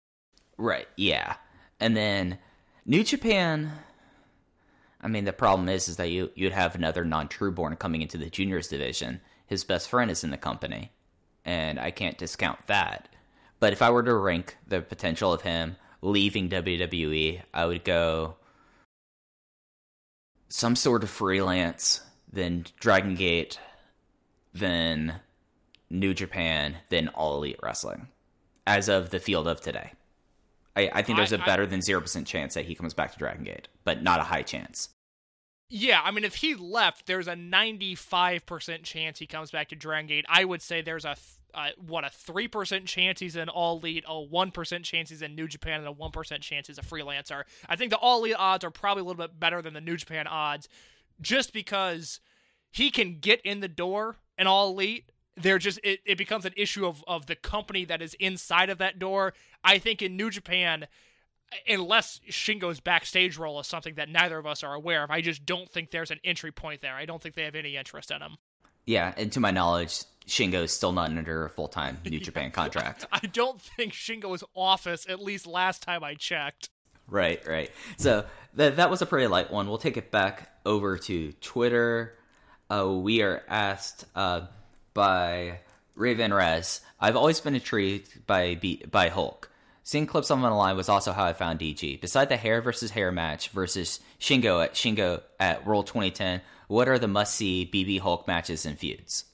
[0.57, 0.87] Right.
[0.97, 1.35] Yeah,
[1.79, 2.39] and then
[2.83, 3.71] New Japan
[5.01, 8.29] I mean, the problem is, is that you you'd have another non-trueborn coming into the
[8.29, 9.21] juniors division.
[9.47, 10.91] His best friend is in the company,
[11.45, 13.09] and I can't discount that.
[13.59, 18.35] But if I were to rank the potential of him leaving WWE, I would go
[20.49, 23.59] some sort of freelance, then Dragon Gate,
[24.53, 25.19] then
[25.89, 28.07] New Japan, then All Elite Wrestling,
[28.65, 29.93] as of the field of today.
[30.79, 32.93] I, I think there's I- a I- better than zero percent chance that he comes
[32.93, 34.89] back to Dragon Gate, but not a high chance.
[35.71, 40.07] Yeah, I mean, if he left, there's a 95% chance he comes back to Dragon
[40.07, 40.25] Gate.
[40.27, 41.15] I would say there's a,
[41.53, 45.47] uh, what, a 3% chance he's in All Elite, a 1% chance he's in New
[45.47, 47.43] Japan, and a 1% chance he's a freelancer.
[47.67, 49.97] I think the All Elite odds are probably a little bit better than the New
[49.97, 50.67] Japan odds
[51.21, 52.19] just because
[52.71, 55.11] he can get in the door in All Elite.
[55.41, 58.77] They're just it, it becomes an issue of, of the company that is inside of
[58.79, 59.33] that door.
[59.63, 60.87] I think in New Japan,
[61.67, 65.45] unless Shingo's backstage role is something that neither of us are aware of, I just
[65.45, 66.95] don't think there's an entry point there.
[66.95, 68.37] I don't think they have any interest in him.
[68.85, 72.51] Yeah, and to my knowledge, Shingo is still not under a full time New Japan
[72.51, 73.05] contract.
[73.11, 76.69] I don't think Shingo's office, at least last time I checked.
[77.07, 77.71] Right, right.
[77.97, 78.25] So
[78.55, 79.67] that that was a pretty light one.
[79.67, 82.15] We'll take it back over to Twitter.
[82.69, 84.41] Uh, we are asked uh,
[84.93, 85.59] by
[85.95, 86.81] Raven Rez.
[86.99, 88.59] I've always been intrigued by
[88.91, 89.49] by Hulk.
[89.83, 91.99] Seeing clips on the line was also how I found DG.
[91.99, 96.99] Beside the hair versus hair match versus Shingo at Shingo at World 2010, what are
[96.99, 99.25] the must see BB Hulk matches and feuds?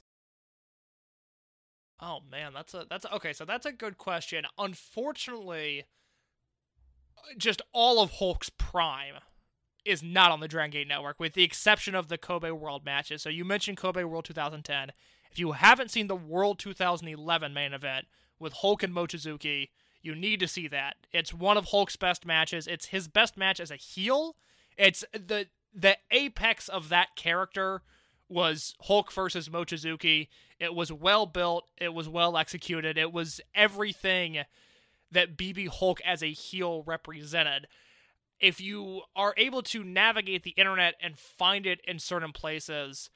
[1.99, 3.33] Oh man, that's a that's a, okay.
[3.33, 4.45] So that's a good question.
[4.57, 5.85] Unfortunately,
[7.37, 9.15] just all of Hulk's prime
[9.85, 13.21] is not on the Dragon Gate Network, with the exception of the Kobe World matches.
[13.21, 14.91] So you mentioned Kobe World 2010.
[15.31, 18.07] If you haven't seen the World 2011 main event
[18.39, 19.69] with Hulk and Mochizuki,
[20.01, 20.95] you need to see that.
[21.11, 22.67] It's one of Hulk's best matches.
[22.67, 24.35] It's his best match as a heel.
[24.77, 27.81] It's the the apex of that character
[28.29, 30.29] was Hulk versus Mochizuki.
[30.59, 31.65] It was well built.
[31.77, 32.97] It was well executed.
[32.97, 34.39] It was everything
[35.11, 37.67] that BB Hulk as a heel represented.
[38.39, 43.09] If you are able to navigate the internet and find it in certain places,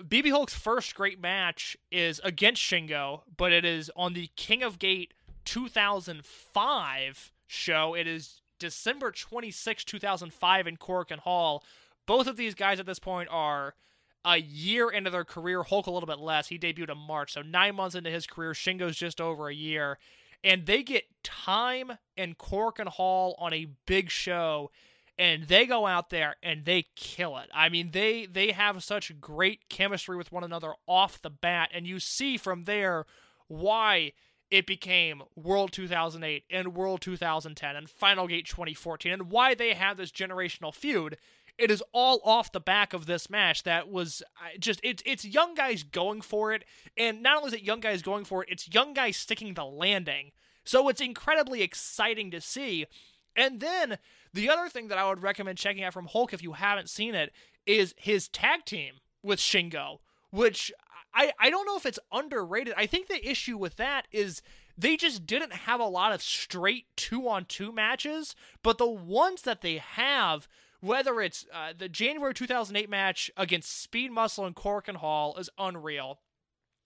[0.00, 4.78] BB Hulk's first great match is against Shingo, but it is on the King of
[4.78, 7.94] Gate 2005 show.
[7.94, 11.64] It is December 26, 2005 in Korakuen Hall.
[12.06, 13.74] Both of these guys at this point are
[14.24, 15.62] a year into their career.
[15.62, 16.48] Hulk a little bit less.
[16.48, 18.52] He debuted in March, so nine months into his career.
[18.52, 19.98] Shingo's just over a year.
[20.44, 24.70] And they get time and Korakuen Hall on a big show
[25.18, 27.50] and they go out there and they kill it.
[27.52, 31.86] I mean, they they have such great chemistry with one another off the bat, and
[31.86, 33.04] you see from there
[33.48, 34.12] why
[34.50, 39.96] it became World 2008 and World 2010 and Final Gate 2014, and why they have
[39.96, 41.18] this generational feud.
[41.58, 44.22] It is all off the back of this match that was
[44.60, 46.64] just it's it's young guys going for it,
[46.96, 49.64] and not only is it young guys going for it, it's young guys sticking the
[49.64, 50.30] landing.
[50.64, 52.86] So it's incredibly exciting to see.
[53.34, 53.98] And then
[54.34, 57.14] the other thing that I would recommend checking out from Hulk if you haven't seen
[57.14, 57.32] it
[57.66, 59.98] is his tag team with Shingo,
[60.30, 60.72] which
[61.14, 62.74] I, I don't know if it's underrated.
[62.76, 64.42] I think the issue with that is
[64.76, 69.42] they just didn't have a lot of straight two on two matches, but the ones
[69.42, 70.46] that they have,
[70.80, 76.20] whether it's uh, the January 2008 match against Speed Muscle and Korakuen Hall, is unreal.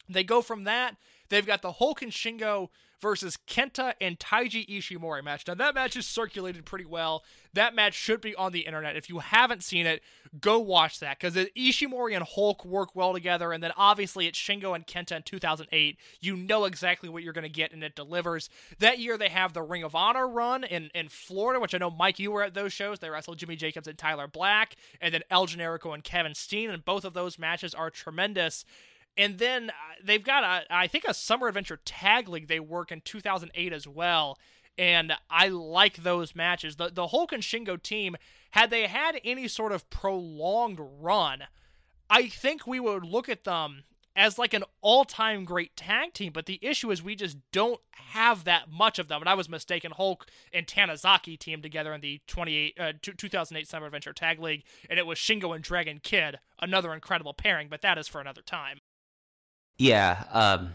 [0.09, 0.96] They go from that.
[1.32, 2.68] They've got the Hulk and Shingo
[3.00, 5.46] versus Kenta and Taiji Ishimori match.
[5.48, 7.24] Now that match is circulated pretty well.
[7.54, 8.96] That match should be on the internet.
[8.96, 10.02] If you haven't seen it,
[10.42, 13.50] go watch that because Ishimori and Hulk work well together.
[13.50, 15.96] And then obviously it's Shingo and Kenta in 2008.
[16.20, 18.50] You know exactly what you're going to get, and it delivers.
[18.78, 21.90] That year they have the Ring of Honor run in in Florida, which I know
[21.90, 22.98] Mike, you were at those shows.
[22.98, 26.84] They wrestled Jimmy Jacobs and Tyler Black, and then El Generico and Kevin Steen, and
[26.84, 28.66] both of those matches are tremendous.
[29.16, 29.72] And then uh,
[30.03, 33.87] they've got a, I think a Summer Adventure Tag League they work in 2008 as
[33.87, 34.38] well.
[34.79, 36.77] And I like those matches.
[36.77, 38.16] The the Hulk and Shingo team,
[38.53, 41.44] had they had any sort of prolonged run,
[42.09, 46.33] I think we would look at them as like an all-time great tag team.
[46.33, 49.20] But the issue is we just don't have that much of them.
[49.20, 49.92] And I was mistaken.
[49.92, 54.98] Hulk and Tanizaki teamed together in the 28 uh, 2008 Summer Adventure Tag League, and
[54.98, 57.68] it was Shingo and Dragon Kid, another incredible pairing.
[57.68, 58.79] But that is for another time.
[59.82, 60.74] Yeah, um,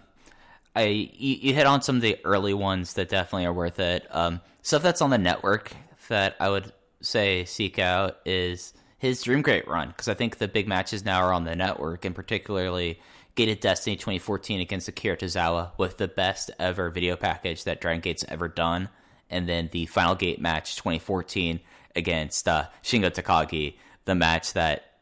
[0.75, 4.05] I you, you hit on some of the early ones that definitely are worth it.
[4.11, 5.71] Um, stuff that's on the network
[6.09, 10.49] that I would say seek out is his Dream Gate run because I think the
[10.49, 12.99] big matches now are on the network, and particularly
[13.35, 18.01] Gate of Destiny 2014 against Akira Tozawa with the best ever video package that Dragon
[18.01, 18.89] Gate's ever done,
[19.29, 21.61] and then the Final Gate match 2014
[21.95, 24.95] against uh, Shingo Takagi, the match that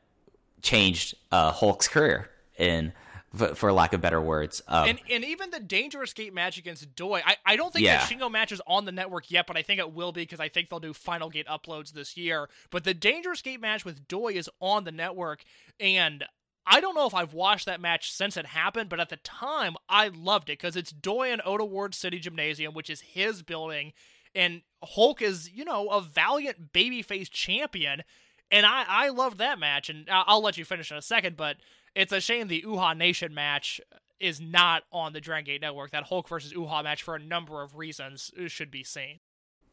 [0.62, 2.30] changed uh, Hulk's career
[2.60, 2.94] in
[3.40, 4.62] f- for lack of better words.
[4.68, 8.06] Um, And and even the dangerous gate match against Doi, I, I don't think Yeah.
[8.06, 10.40] the Shingo match is on the network yet, but I think it will be because
[10.40, 12.50] I think they'll do final gate uploads this year.
[12.70, 15.44] But the dangerous gate match with Doi is on the network,
[15.80, 16.26] and
[16.68, 19.76] I don't know if I've watched that match since it happened, but at the time
[19.88, 23.94] I loved it because it's Doi and Ota Ward City Gymnasium, which is his building,
[24.34, 28.04] and Hulk is you know a valiant babyface champion.
[28.52, 31.58] And I, I loved that match, and I'll let you finish in a second, but
[31.96, 33.82] it's a shame the Uhaa Nation match
[34.20, 35.92] is not on the Dragon Gate Network.
[35.92, 39.20] That Hulk versus Uhaa match, for a number of reasons, should be seen.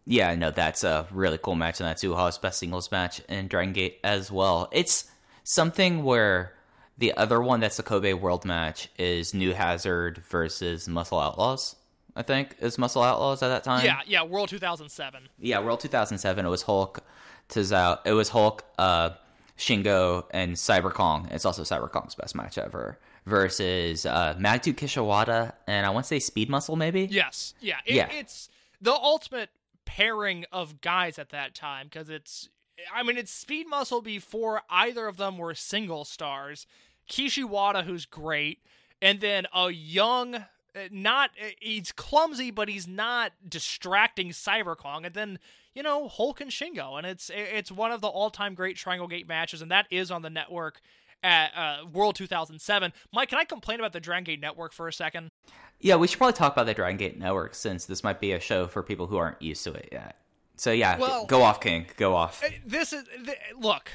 [0.05, 3.73] Yeah, no, that's a really cool match, and that's Uhaa's best singles match in Dragon
[3.73, 4.69] Gate as well.
[4.73, 5.05] It's
[5.45, 6.55] something where
[6.99, 11.77] the other one that's the Kobe World match is New Hazard versus Muscle Outlaws.
[12.15, 13.85] I think is Muscle Outlaws at that time.
[13.85, 15.29] Yeah, yeah, World 2007.
[15.39, 15.61] yeah.
[15.61, 16.45] World 2007.
[16.45, 17.01] It was Hulk,
[17.49, 18.01] Tazao.
[18.05, 19.11] It was Hulk, uh,
[19.59, 21.29] Shingo, and Cyber Kong.
[21.31, 26.09] It's also Cyber Kong's best match ever versus uh, Magnitude Kishiwada and I want to
[26.09, 27.07] say Speed Muscle maybe.
[27.11, 28.09] Yes, yeah, it, Yeah.
[28.11, 28.49] it's
[28.81, 29.51] the ultimate
[29.85, 32.49] pairing of guys at that time because it's,
[32.93, 36.67] I mean, it's Speed Muscle before either of them were single stars.
[37.09, 38.59] Kishiwada, who's great,
[39.01, 40.47] and then a young,
[40.91, 45.39] not uh, he's clumsy, but he's not distracting Cyber Kong, and then
[45.75, 49.09] you know Hulk and Shingo, and it's it's one of the all time great Triangle
[49.09, 50.81] Gate matches, and that is on the network.
[51.25, 54.93] At uh, World 2007, Mike, can I complain about the Dragon Gate Network for a
[54.93, 55.31] second?
[55.79, 58.41] Yeah, we should probably talk about the Dragon Gate Network since this might be a
[58.41, 60.17] show for people who aren't used to it yet.
[60.57, 61.87] So yeah, Well- go off, King.
[61.97, 62.43] Go off.
[62.43, 63.93] Uh, this is th- look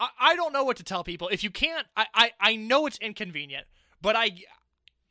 [0.00, 2.86] I, I don't know what to tell people if you can't i i, I know
[2.86, 3.66] it's inconvenient
[4.00, 4.30] but i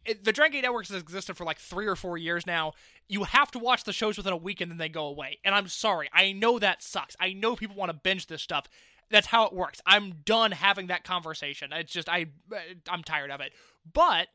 [0.07, 2.73] it, the Dragon Gate Network has existed for like three or four years now.
[3.07, 5.39] You have to watch the shows within a week and then they go away.
[5.43, 6.09] And I'm sorry.
[6.13, 7.15] I know that sucks.
[7.19, 8.67] I know people want to binge this stuff.
[9.09, 9.81] That's how it works.
[9.85, 11.71] I'm done having that conversation.
[11.71, 12.57] It's just I uh,
[12.89, 13.53] I'm tired of it.
[13.91, 14.27] But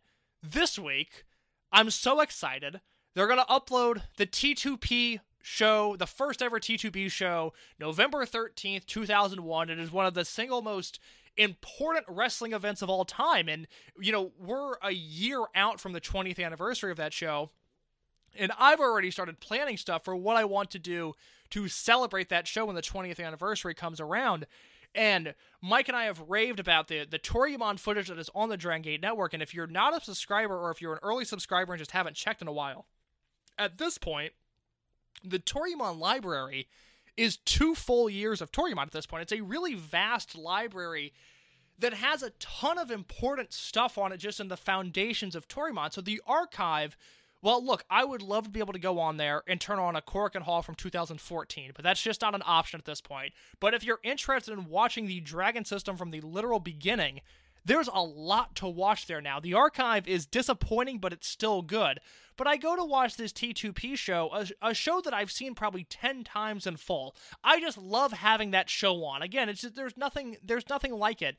[0.42, 1.24] this week,
[1.72, 2.80] I'm so excited.
[3.14, 9.70] They're going to upload the T2P show, the first ever T2P show, November 13th, 2001.
[9.70, 10.98] It is one of the single most
[11.36, 13.48] important wrestling events of all time.
[13.48, 13.66] And,
[13.98, 17.50] you know, we're a year out from the 20th anniversary of that show.
[18.38, 21.14] And I've already started planning stuff for what I want to do
[21.50, 24.46] to celebrate that show when the 20th anniversary comes around.
[24.94, 28.56] And Mike and I have raved about the the Toryumon footage that is on the
[28.56, 29.32] Dragon Gate Network.
[29.32, 32.16] And if you're not a subscriber or if you're an early subscriber and just haven't
[32.16, 32.86] checked in a while,
[33.58, 34.32] at this point,
[35.24, 36.68] the Toryumon library
[37.16, 39.22] is two full years of Toryumon at this point.
[39.22, 41.12] It's a really vast library
[41.78, 45.92] that has a ton of important stuff on it just in the foundations of Toryumon.
[45.92, 46.96] So the archive,
[47.42, 49.96] well, look, I would love to be able to go on there and turn on
[49.96, 53.32] a Korakuen Hall from 2014, but that's just not an option at this point.
[53.58, 57.20] But if you're interested in watching the Dragon system from the literal beginning,
[57.64, 59.40] there's a lot to watch there now.
[59.40, 62.00] The archive is disappointing, but it's still good.
[62.36, 65.84] But I go to watch this T2P show, a, a show that I've seen probably
[65.84, 67.14] 10 times in full.
[67.44, 69.22] I just love having that show on.
[69.22, 71.36] Again, it's just, there's nothing there's nothing like it.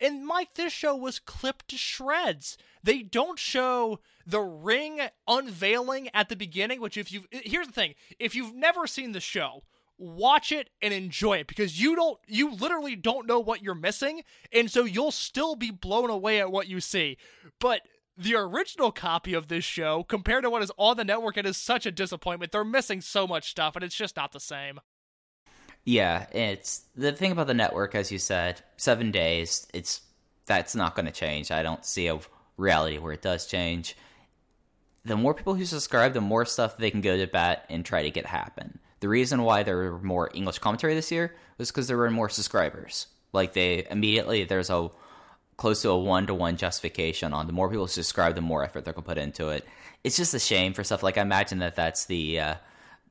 [0.00, 2.56] And Mike, this show was clipped to shreds.
[2.82, 7.94] They don't show the ring unveiling at the beginning, which if you here's the thing,
[8.18, 9.64] if you've never seen the show,
[10.00, 14.22] watch it and enjoy it because you don't you literally don't know what you're missing
[14.50, 17.18] and so you'll still be blown away at what you see.
[17.58, 17.82] But
[18.16, 21.56] the original copy of this show compared to what is on the network it is
[21.56, 22.50] such a disappointment.
[22.50, 24.80] They're missing so much stuff and it's just not the same.
[25.84, 29.66] Yeah, it's the thing about the network, as you said, seven days.
[29.72, 30.02] It's
[30.46, 31.50] that's not going to change.
[31.50, 32.18] I don't see a
[32.56, 33.96] reality where it does change.
[35.04, 38.02] The more people who subscribe, the more stuff they can go to bat and try
[38.02, 38.78] to get happen.
[39.00, 42.28] The reason why there were more English commentary this year was because there were more
[42.28, 43.06] subscribers.
[43.32, 44.90] Like they immediately there's a
[45.56, 48.84] close to a one to one justification on the more people subscribe, the more effort
[48.84, 49.66] they're gonna put into it.
[50.04, 52.54] It's just a shame for stuff like I imagine that that's the uh,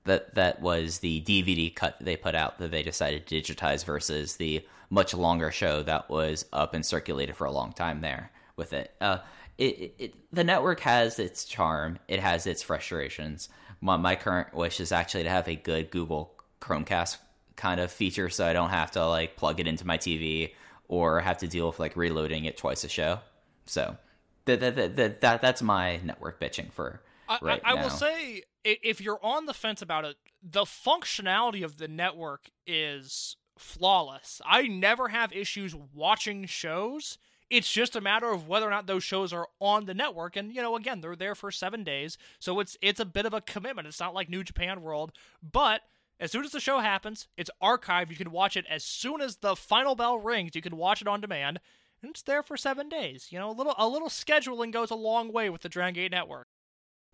[0.06, 4.36] that that was the DVD cut they put out that they decided to digitize versus
[4.36, 8.74] the much longer show that was up and circulated for a long time there with
[8.74, 8.94] it.
[9.00, 9.20] Uh,
[9.58, 12.00] it, it, it the network has its charm.
[12.08, 13.50] It has its frustrations.
[13.82, 17.18] My, my current wish is actually to have a good Google Chromecast
[17.56, 20.54] kind of feature, so I don't have to like plug it into my TV
[20.88, 23.20] or have to deal with like reloading it twice a show.
[23.66, 23.98] So
[24.46, 28.44] that that that, that that's my network bitching for I, right I, I will say,
[28.64, 34.42] if you're on the fence about it, the functionality of the network is flawless.
[34.46, 37.18] I never have issues watching shows.
[37.50, 40.54] It's just a matter of whether or not those shows are on the network, and
[40.54, 43.42] you know, again, they're there for seven days, so it's it's a bit of a
[43.42, 43.88] commitment.
[43.88, 45.82] It's not like New Japan World, but
[46.20, 48.10] as soon as the show happens, it's archived.
[48.12, 50.52] You can watch it as soon as the final bell rings.
[50.54, 51.60] You can watch it on demand.
[52.02, 53.28] and it's there for seven days.
[53.32, 56.12] You know, a little a little scheduling goes a long way with the Dragon Gate
[56.12, 56.48] Network.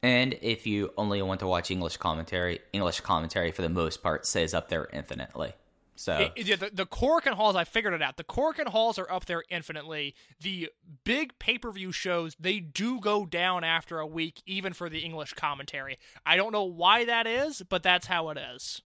[0.03, 4.25] And if you only want to watch English commentary, English commentary for the most part
[4.27, 5.53] stays up there infinitely.
[5.97, 8.17] So It- the, the Korakuen Halls, I figured it out.
[8.17, 10.13] The Korakuen Halls are up there infinitely.
[10.41, 10.69] The
[11.05, 14.99] big pay per view shows, they do go down after a week, even for the
[14.99, 15.97] English commentary.
[16.25, 18.81] I don't know why that is, but that's how it is.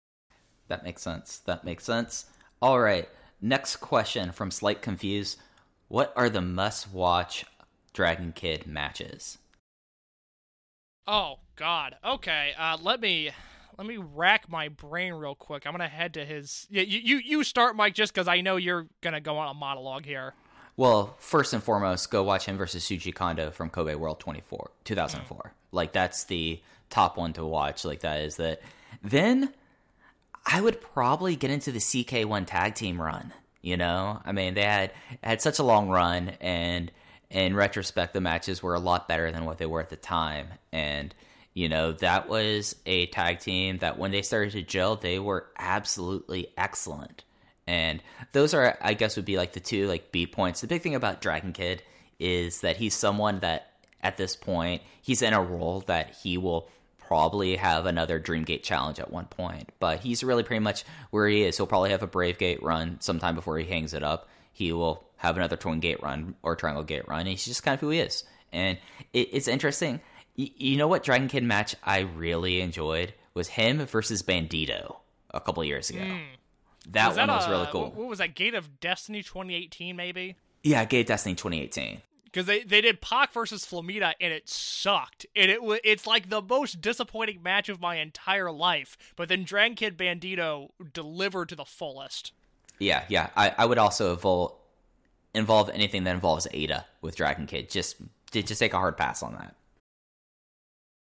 [0.69, 1.39] that makes sense.
[1.39, 2.25] That makes sense.
[2.63, 3.09] All right.
[3.41, 5.39] Next question from Slight Confused.
[5.89, 7.45] What are the must watch
[7.93, 9.37] Dragon Kid matches?
[11.07, 11.97] Oh God.
[12.05, 12.53] Okay.
[12.59, 13.31] Uh, let me
[13.79, 15.67] let me rack my brain real quick.
[15.67, 16.67] I'm gonna head to his.
[16.71, 19.55] Yeah, you you, you start, Mike, just because I know you're gonna go on a
[19.55, 20.35] monologue here.
[20.77, 25.53] Well, first and foremost, go watch him versus Shuji Kondo from Kobe World 24, 2004.
[25.71, 26.61] Like that's the
[26.91, 27.85] top one to watch.
[27.85, 28.61] Like that is that.
[29.03, 29.53] Then
[30.47, 33.33] I would probably get into the CK1 tag team run.
[33.63, 36.93] You know, I mean, they had had such a long run, and
[37.31, 40.49] in retrospect, the matches were a lot better than what they were at the time.
[40.71, 41.15] And
[41.55, 45.47] you know, that was a tag team that when they started to gel, they were
[45.57, 47.25] absolutely excellent.
[47.67, 48.03] And
[48.33, 50.61] those are, I guess, would be like the two like B points.
[50.61, 51.83] The big thing about Dragon Kid
[52.19, 53.71] is that he's someone that
[54.03, 58.99] at this point he's in a role that he will probably have another Dreamgate challenge
[58.99, 59.71] at one point.
[59.79, 61.57] But he's really pretty much where he is.
[61.57, 64.29] He'll probably have a Brave Gate run sometime before he hangs it up.
[64.53, 67.27] He will have another Twin Gate run or Triangle Gate run.
[67.27, 68.25] He's just kind of who he is.
[68.53, 68.79] And
[69.13, 70.01] it, it's interesting.
[70.37, 74.97] Y- you know what Dragon Kid match I really enjoyed was him versus Bandito
[75.33, 76.01] a couple years ago.
[76.05, 76.17] Hmm.
[76.91, 77.91] That Was one that was a- really cool.
[77.95, 78.35] What, was that?
[78.35, 80.37] Gate of Destiny 2018, maybe?
[80.63, 82.03] Yeah, Gate of Destiny 2018.
[82.25, 86.43] because they, they did Pac versus Flamita and it sucked and it it's like the
[86.43, 88.97] most disappointing match of my entire life.
[89.17, 92.33] But then Dragon Kid Bandito delivered to the fullest.
[92.79, 93.31] Yeah, yeah.
[93.37, 94.55] I, I would also evol-
[95.35, 97.71] involve anything that involves Ada with Dragon Kid.
[97.71, 97.97] Just
[98.33, 99.55] just take a hard pass on that.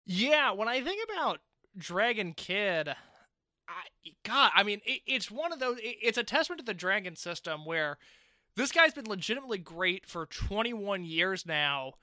[0.04, 1.40] Yeah, when I think about
[1.76, 5.78] Dragon Kid, I God, I mean, it, it's one of those.
[5.78, 7.98] It, it's a testament to the Dragon system where
[8.56, 11.94] this guy's been legitimately great for 21 years now,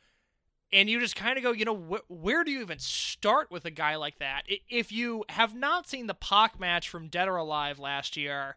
[0.71, 3.65] and you just kind of go, you know, wh- where do you even start with
[3.65, 4.43] a guy like that?
[4.69, 8.55] If you have not seen the Pac match from Dead or Alive last year,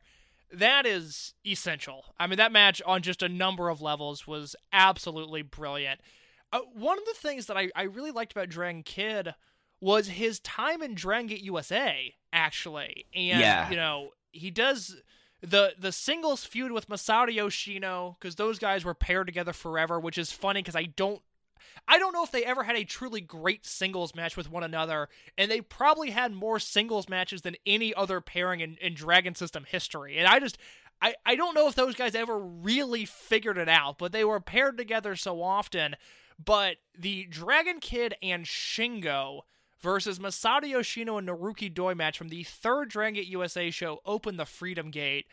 [0.52, 2.14] that is essential.
[2.18, 6.00] I mean, that match on just a number of levels was absolutely brilliant.
[6.52, 9.34] Uh, one of the things that I, I really liked about Dragon Kid
[9.80, 13.06] was his time in Dragon Gate USA, actually.
[13.14, 13.70] And, Yeah.
[13.70, 14.96] you know, he does
[15.40, 20.16] the the singles feud with Masato Yoshino, because those guys were paired together forever, which
[20.18, 21.20] is funny because I don't
[21.88, 25.08] I don't know if they ever had a truly great singles match with one another,
[25.36, 29.64] and they probably had more singles matches than any other pairing in, in Dragon System
[29.68, 30.18] history.
[30.18, 30.58] And I just,
[31.00, 34.40] I, I don't know if those guys ever really figured it out, but they were
[34.40, 35.96] paired together so often.
[36.42, 39.40] But the Dragon Kid and Shingo
[39.80, 44.38] versus Masato Yoshino and Naruki Doi match from the third Dragon Gate USA show opened
[44.38, 45.26] the Freedom Gate.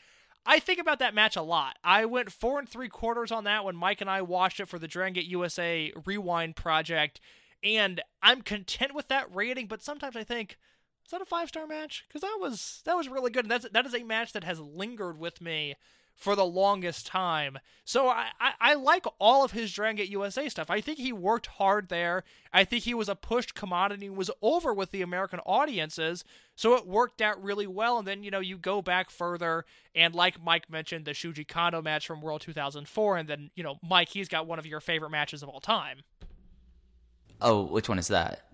[0.46, 1.78] I think about that match a lot.
[1.84, 4.80] I went four and three quarters on that when Mike and I watched it for
[4.80, 7.20] the Dragon Gate USA Rewind project,
[7.64, 9.68] and I'm content with that rating.
[9.68, 10.58] But sometimes I think,
[11.06, 12.06] is that a five star match?
[12.08, 13.46] Because that was that was really good.
[13.46, 15.76] And that's that is a match that has lingered with me
[16.20, 17.58] for the longest time.
[17.86, 20.70] So I, I, I like all of his Dragon Gate USA stuff.
[20.70, 22.26] I think he worked hard there.
[22.52, 26.26] I think he was a pushed commodity was over with the American audiences.
[26.58, 27.98] So it worked out really well.
[27.98, 29.64] And then, you know, you go back further
[29.96, 33.18] and like Mike mentioned, the Shuji Kondo match from World 2004.
[33.18, 36.02] And then, you know, Mike, he's got one of your favorite matches of all time.
[37.40, 38.46] Oh, which one is that?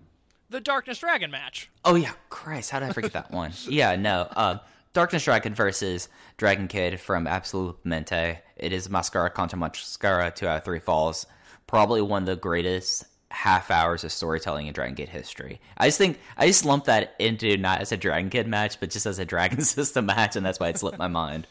[0.50, 1.68] The Darkness Dragon match.
[1.84, 3.52] Oh yeah, Christ, how did I forget that one?
[3.68, 4.28] Yeah, no.
[4.30, 4.58] Uh,
[4.96, 8.38] Darkness Dragon versus Dragon Kid from Absolute Mente.
[8.56, 11.26] It is Mascara contra Mascara, two out of three falls.
[11.66, 15.60] Probably one of the greatest half hours of storytelling in Dragon Kid history.
[15.76, 18.88] I just think I just lumped that into not as a Dragon Kid match, but
[18.88, 21.46] just as a Dragon System match, and that's why it slipped my mind.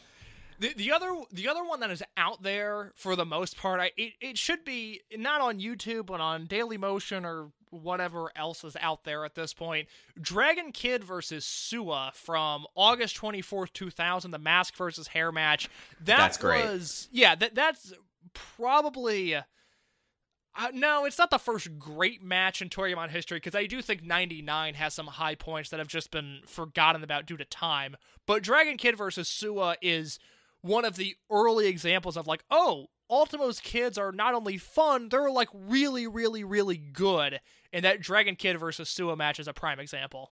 [0.57, 3.91] The, the other the other one that is out there for the most part, I,
[3.95, 8.75] it, it should be not on YouTube, but on Daily Motion or whatever else is
[8.79, 9.87] out there at this point.
[10.19, 15.69] Dragon Kid versus Suwa from August twenty fourth, two thousand, the mask versus hair match.
[15.99, 16.65] That That's great.
[16.65, 17.93] Was, yeah, that that's
[18.33, 19.35] probably.
[20.57, 24.01] Uh, no, it's not the first great match in Toryumon history because I do think
[24.01, 27.97] 99 has some high points that have just been forgotten about due to time.
[28.25, 30.17] But Dragon Kid versus Suwa is
[30.61, 35.29] one of the early examples of like, oh, Ultimo's kids are not only fun, they're
[35.29, 37.39] like really, really, really good.
[37.71, 40.31] And that Dragon Kid versus Suwa match is a prime example.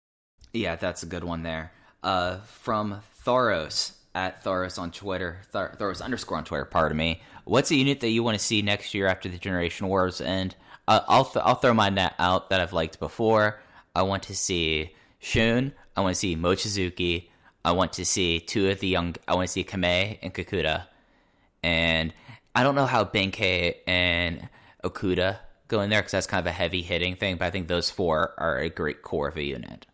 [0.53, 1.73] Yeah, that's a good one there.
[2.03, 6.65] Uh, from Thoros, at Thoros on Twitter, Thor- Thoros underscore on Twitter.
[6.65, 7.21] Pardon me.
[7.45, 10.55] What's a unit that you want to see next year after the Generation Wars end?
[10.87, 13.61] Uh, I'll th- I'll throw mine out that I've liked before.
[13.95, 15.73] I want to see Shun.
[15.97, 17.29] I want to see Mochizuki.
[17.65, 19.15] I want to see two of the young.
[19.29, 20.87] I want to see Kamei and Kakuta.
[21.63, 22.13] And
[22.55, 24.49] I don't know how Benkei and
[24.85, 25.39] Okuda
[25.69, 27.37] go in there because that's kind of a heavy hitting thing.
[27.37, 29.87] But I think those four are a great core of a unit.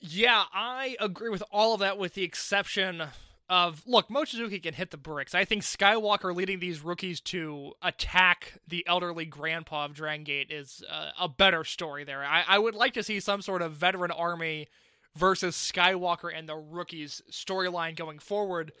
[0.00, 3.02] Yeah, I agree with all of that, with the exception
[3.50, 5.34] of look, Mochizuki can hit the bricks.
[5.34, 10.82] I think Skywalker leading these rookies to attack the elderly grandpa of Dragon Gate is
[10.88, 12.24] uh, a better story there.
[12.24, 14.68] I, I would like to see some sort of veteran army
[15.16, 18.72] versus Skywalker and the rookies storyline going forward.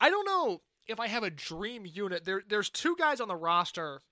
[0.00, 2.24] I don't know if I have a dream unit.
[2.24, 4.02] There, there's two guys on the roster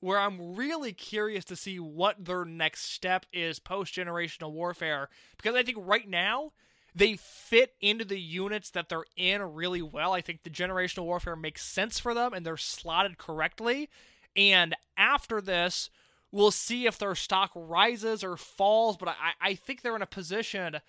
[0.00, 5.54] where I'm really curious to see what their next step is post generational warfare because
[5.54, 6.52] I think right now
[6.94, 10.12] they fit into the units that they're in really well.
[10.12, 13.88] I think the generational warfare makes sense for them and they're slotted correctly.
[14.36, 15.90] And after this,
[16.30, 20.06] we'll see if their stock rises or falls, but I, I think they're in a
[20.06, 20.80] position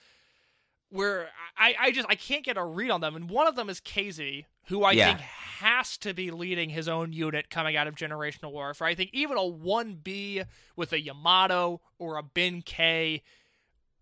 [0.89, 3.15] where I, I just I can't get a read on them.
[3.15, 5.07] And one of them is KZ, who I Yeah.
[5.07, 8.87] think has to be leading his own unit coming out of generational warfare.
[8.87, 13.23] I think even a 1B with a Yamato or a Ben K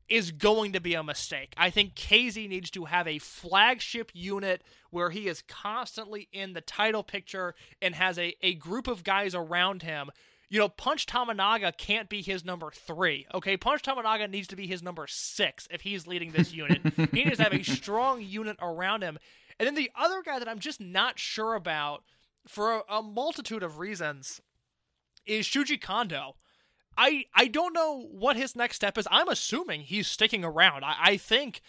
[0.09, 1.53] is going to be a mistake.
[1.57, 6.61] I think KZ needs to have a flagship unit where he is constantly in the
[6.61, 10.11] title picture and has a, a group of guys around him.
[10.54, 13.26] You know, Punch Tominaga can't be his number three.
[13.34, 16.80] Okay, Punch Tominaga needs to be his number six if he's leading this unit.
[17.12, 19.18] he needs to have a strong unit around him.
[19.58, 22.04] And then the other guy that I'm just not sure about
[22.47, 24.41] for a, a multitude of reasons
[25.26, 26.36] is Shuji Kondo.
[26.95, 29.08] I I don't know what his next step is.
[29.10, 30.86] I'm assuming he's sticking around.
[30.86, 31.62] I, I think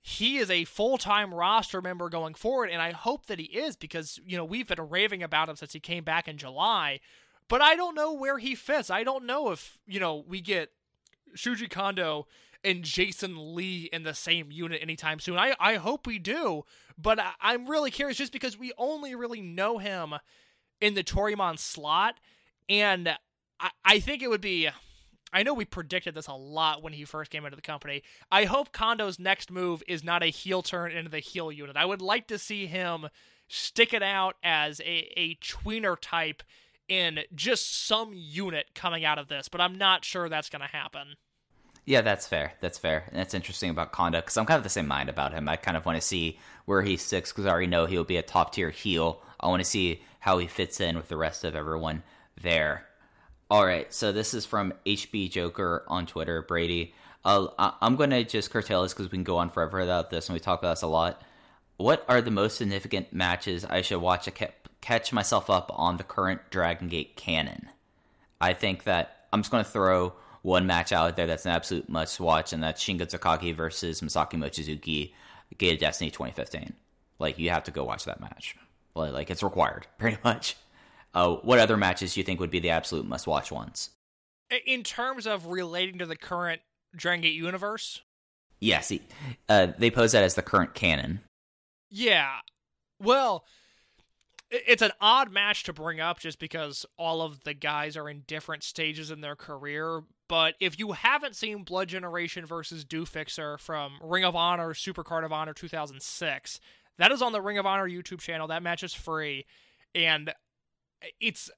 [0.00, 3.76] he is a full time roster member going forward, and I hope that he is
[3.76, 7.00] because you know we've been raving about him since he came back in July.
[7.48, 8.90] But I don't know where he fits.
[8.90, 10.70] I don't know if you know we get
[11.36, 12.26] Shuji Kondo
[12.62, 15.38] and Jason Lee in the same unit anytime soon.
[15.38, 16.64] I I hope we do,
[16.96, 20.14] but I, I'm really curious just because we only really know him
[20.80, 22.18] in the Toryumon slot,
[22.68, 23.16] and
[23.60, 24.68] I, I think it would be.
[25.32, 28.04] I know we predicted this a lot when he first came into the company.
[28.30, 31.76] I hope Kondo's next move is not a heel turn into the heel unit.
[31.76, 33.08] I would like to see him
[33.48, 36.44] stick it out as a, a tweener type
[36.88, 40.68] in just some unit coming out of this, but I'm not sure that's going to
[40.68, 41.16] happen.
[41.86, 42.54] Yeah, that's fair.
[42.60, 43.04] That's fair.
[43.08, 45.48] And that's interesting about Kondo because I'm kind of the same mind about him.
[45.48, 48.16] I kind of want to see where he sits because I already know he'll be
[48.16, 49.22] a top tier heel.
[49.38, 52.02] I want to see how he fits in with the rest of everyone
[52.40, 52.86] there.
[53.50, 56.94] All right, so this is from HB Joker on Twitter, Brady.
[57.24, 60.28] Uh, I'm going to just curtail this because we can go on forever about this,
[60.28, 61.20] and we talk about this a lot.
[61.76, 64.26] What are the most significant matches I should watch
[64.84, 67.68] catch myself up on the current Dragon Gate canon?
[68.40, 70.12] I think that I'm just going to throw
[70.42, 74.34] one match out there that's an absolute must watch, and that's Shingo Takagi versus Masaki
[74.34, 75.12] Mochizuki,
[75.56, 76.74] Gate of Destiny 2015.
[77.18, 78.56] Like, you have to go watch that match.
[78.94, 80.56] Like, like it's required, pretty much.
[81.14, 83.90] Uh, what other matches do you think would be the absolute must watch ones?
[84.66, 86.60] In terms of relating to the current
[86.94, 88.02] Dragon Gate universe,
[88.60, 89.02] Yes, he-
[89.48, 91.20] uh, they pose that as the current canon.
[91.90, 92.36] Yeah.
[93.00, 93.44] Well,
[94.50, 98.22] it's an odd match to bring up just because all of the guys are in
[98.26, 100.02] different stages in their career.
[100.28, 105.24] But if you haven't seen Blood Generation versus Do Fixer from Ring of Honor Supercard
[105.24, 106.60] of Honor 2006,
[106.98, 108.46] that is on the Ring of Honor YouTube channel.
[108.46, 109.44] That match is free.
[109.94, 110.32] And
[111.20, 111.50] it's.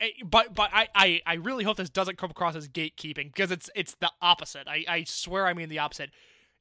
[0.00, 3.50] eh, But but I, I, I really hope this doesn't come across as gatekeeping because
[3.50, 4.68] it's it's the opposite.
[4.68, 6.10] I, I swear I mean the opposite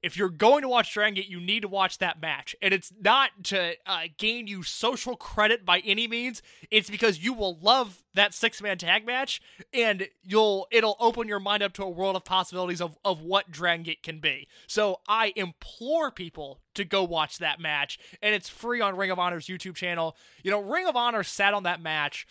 [0.03, 2.55] if you're going to watch Dragon Gate, you need to watch that match.
[2.61, 6.41] And it's not to uh, gain you social credit by any means.
[6.71, 9.41] It's because you will love that six man tag match,
[9.73, 13.51] and you'll it'll open your mind up to a world of possibilities of, of what
[13.51, 14.47] Dragon Gate can be.
[14.67, 19.19] So I implore people to go watch that match, and it's free on Ring of
[19.19, 20.15] Honor's YouTube channel.
[20.43, 22.25] You know, Ring of Honor sat on that match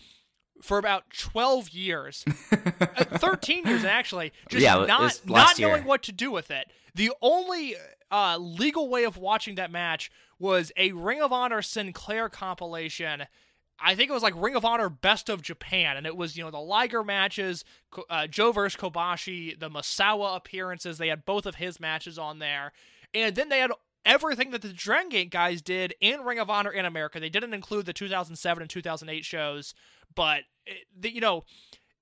[0.61, 5.69] for about 12 years uh, 13 years actually just Yeah, not not last year.
[5.69, 7.75] knowing what to do with it the only
[8.09, 13.25] uh, legal way of watching that match was a ring of honor sinclair compilation
[13.83, 16.43] I think it was like Ring of Honor Best of Japan, and it was you
[16.43, 17.65] know the Liger matches,
[18.09, 20.97] uh, Joe versus Kobashi, the Masawa appearances.
[20.97, 22.73] They had both of his matches on there,
[23.13, 23.71] and then they had
[24.05, 27.19] everything that the Dragon Gate guys did in Ring of Honor in America.
[27.19, 29.73] They didn't include the 2007 and 2008 shows,
[30.13, 31.45] but it, the, you know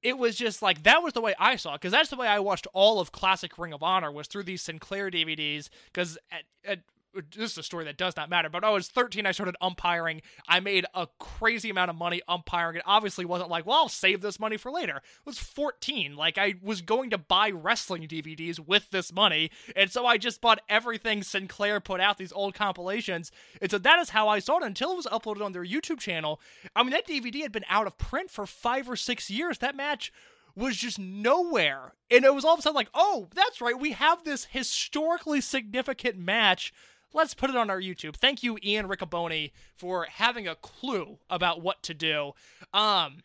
[0.02, 2.28] it was just like that was the way I saw it because that's the way
[2.28, 6.44] I watched all of classic Ring of Honor was through these Sinclair DVDs because at,
[6.66, 6.80] at
[7.14, 9.26] this is a story that does not matter, but I was 13.
[9.26, 10.22] I started umpiring.
[10.48, 12.78] I made a crazy amount of money umpiring.
[12.78, 14.98] It obviously wasn't like, well, I'll save this money for later.
[14.98, 16.16] It was 14.
[16.16, 19.52] Like, I was going to buy wrestling DVDs with this money.
[19.76, 23.32] And so I just bought everything Sinclair put out, these old compilations.
[23.62, 26.00] And so that is how I saw it until it was uploaded on their YouTube
[26.00, 26.40] channel.
[26.76, 29.58] I mean, that DVD had been out of print for five or six years.
[29.60, 30.12] That match
[30.56, 31.94] was just nowhere.
[32.12, 33.80] And it was all of a sudden like, oh, that's right.
[33.80, 36.74] We have this historically significant match
[37.14, 38.16] let's put it on our YouTube.
[38.16, 42.34] Thank you, Ian Riccoboni, for having a clue about what to do.
[42.74, 43.24] Um,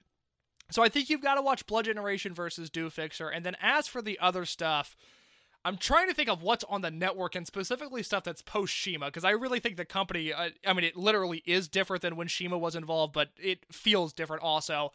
[0.70, 3.28] so I think you've got to watch Blood Generation versus Do Fixer.
[3.28, 4.96] And then as for the other stuff,
[5.64, 9.06] I'm trying to think of what's on the network and specifically stuff that's post Shima
[9.06, 12.28] because I really think the company, uh, I mean, it literally is different than when
[12.28, 14.92] Shima was involved, but it feels different also.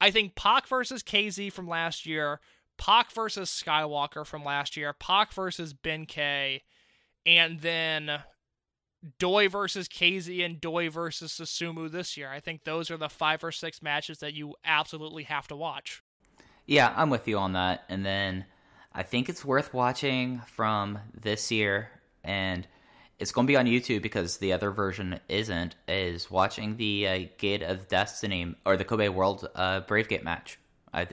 [0.00, 2.40] I think Pac versus KZ from last year,
[2.78, 6.62] Pac versus Skywalker from last year, Pac versus Ben K,
[7.26, 8.20] and then
[9.18, 12.30] Doi versus KZ and Doi versus Susumu this year.
[12.30, 16.02] I think those are the five or six matches that you absolutely have to watch.
[16.64, 17.84] Yeah, I'm with you on that.
[17.88, 18.46] And then
[18.92, 21.90] I think it's worth watching from this year,
[22.24, 22.66] and
[23.18, 25.74] it's going to be on YouTube because the other version isn't.
[25.86, 30.58] Is watching the uh, Gate of Destiny or the Kobe World uh, Brave Gate match.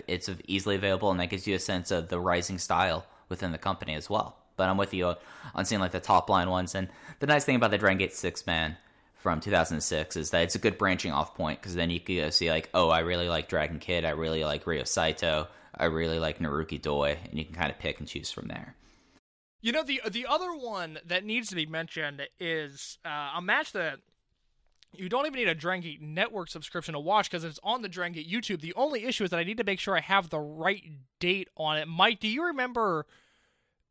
[0.08, 3.58] it's easily available, and that gives you a sense of the rising style within the
[3.58, 5.16] company as well but I'm with you
[5.56, 6.76] on seeing like the top line ones.
[6.76, 6.90] And
[7.20, 8.78] the nice thing about the Dragon Gate six man
[9.16, 12.30] from 2006 is that it's a good branching off point because then you can go
[12.30, 16.20] see like, oh, I really like Dragon Kid, I really like Ryo Saito, I really
[16.20, 18.76] like Naruki Doi, and you can kind of pick and choose from there.
[19.62, 23.72] You know the the other one that needs to be mentioned is uh, a match
[23.72, 24.00] that
[24.94, 27.88] you don't even need a Dragon Gate Network subscription to watch because it's on the
[27.88, 28.60] Dragon Gate YouTube.
[28.60, 30.84] The only issue is that I need to make sure I have the right
[31.20, 31.88] date on it.
[31.88, 33.06] Mike, do you remember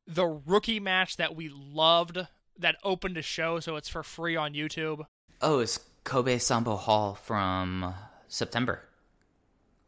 [0.07, 2.19] the rookie match that we loved
[2.59, 5.05] that opened a show, so it's for free on YouTube.
[5.41, 7.95] Oh, it's Kobe Sanbo Hall from
[8.29, 8.83] September,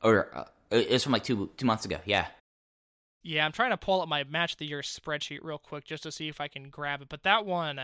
[0.02, 1.98] or uh, it's from like two two months ago.
[2.04, 2.26] Yeah.
[3.22, 6.02] Yeah, I'm trying to pull up my match of the year spreadsheet real quick just
[6.02, 7.08] to see if I can grab it.
[7.08, 7.80] But that one,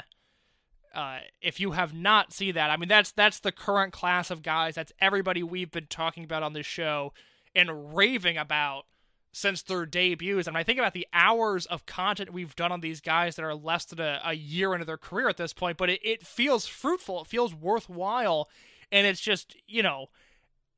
[0.95, 4.43] uh, if you have not seen that, I mean that's that's the current class of
[4.43, 4.74] guys.
[4.74, 7.14] That's everybody we've been talking about on this show
[7.55, 8.85] and raving about
[9.33, 10.49] since their debuts.
[10.49, 13.55] And I think about the hours of content we've done on these guys that are
[13.55, 16.66] less than a, a year into their career at this point, but it, it, feels
[16.66, 17.22] fruitful.
[17.22, 18.49] It feels worthwhile.
[18.91, 20.07] And it's just, you know,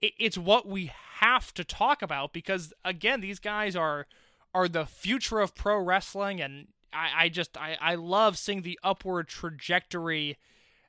[0.01, 4.07] it, it's what we have to talk about because, again, these guys are
[4.55, 6.41] are the future of pro wrestling.
[6.41, 10.37] And I, I just, I, I love seeing the upward trajectory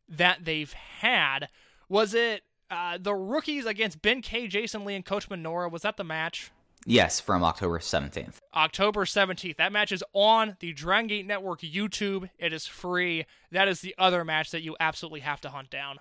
[0.09, 1.47] that they've had.
[1.87, 5.71] Was it uh, the rookies against Ben K, Jason Lee, and Kota Minoura?
[5.71, 6.51] Was that the match?
[6.85, 8.35] Yes, from October 17th.
[8.53, 9.55] October 17th.
[9.55, 12.29] That match is on the Dragon Gate Network YouTube.
[12.37, 13.25] It is free.
[13.51, 15.99] That is the other match that you absolutely have to hunt down.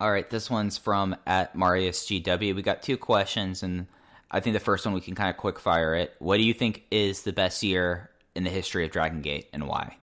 [0.00, 2.54] All right, this one's from at Marius GW.
[2.54, 3.86] We got two questions, and
[4.30, 6.14] I think the first one we can kind of quick fire it.
[6.18, 9.66] What do you think is the best year in the history of Dragon Gate, and
[9.66, 9.96] why?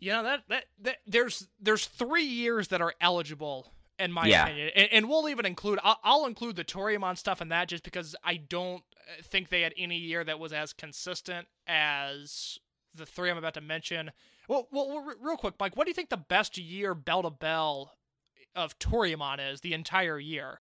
[0.00, 4.44] You know that, that that there's there's three years that are eligible in my yeah.
[4.44, 4.70] opinion.
[4.74, 8.16] And, and, we'll even include, I'll, I'll, include the Toryumon stuff in that just because
[8.24, 12.58] I don't uh, think they had any year that was as consistent as
[12.94, 14.10] the three I'm about to mention.
[14.48, 17.92] Well, well, real quick, Mike, what do you think the best year bell to bell
[18.54, 20.60] of Toryumon is the entire year?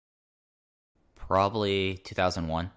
[1.16, 2.72] Probably 2001.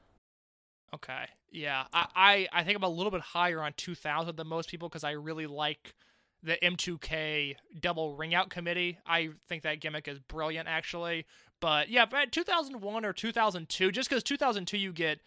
[0.95, 1.25] Okay.
[1.51, 1.85] Yeah.
[1.93, 5.05] I, I, I think I'm a little bit higher on 2000 than most people because
[5.05, 5.95] I really like
[6.43, 8.99] the M2K double ring out committee.
[9.07, 11.27] I think that gimmick is brilliant, actually.
[11.61, 15.21] But yeah, but 2001 or 2002, just because 2002 you get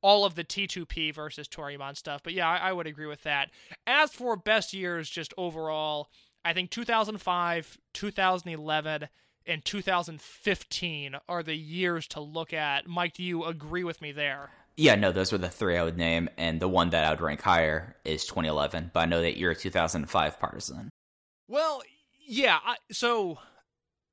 [0.00, 2.22] all of the T2P versus Toryumon stuff.
[2.22, 3.50] But yeah, I, I, would agree with that.
[3.86, 6.08] As for best years, just overall,
[6.44, 9.08] I think 2005, 2011,
[9.46, 12.86] and 2015 are the years to look at.
[12.86, 14.50] Mike, do you agree with me there?
[14.76, 17.20] Yeah, no, those were the three I would name, and the one that I would
[17.20, 18.90] rank higher is 2011.
[18.92, 20.90] But I know that you're a 2005 partisan.
[21.46, 21.82] Well,
[22.26, 22.58] yeah.
[22.64, 23.38] I, so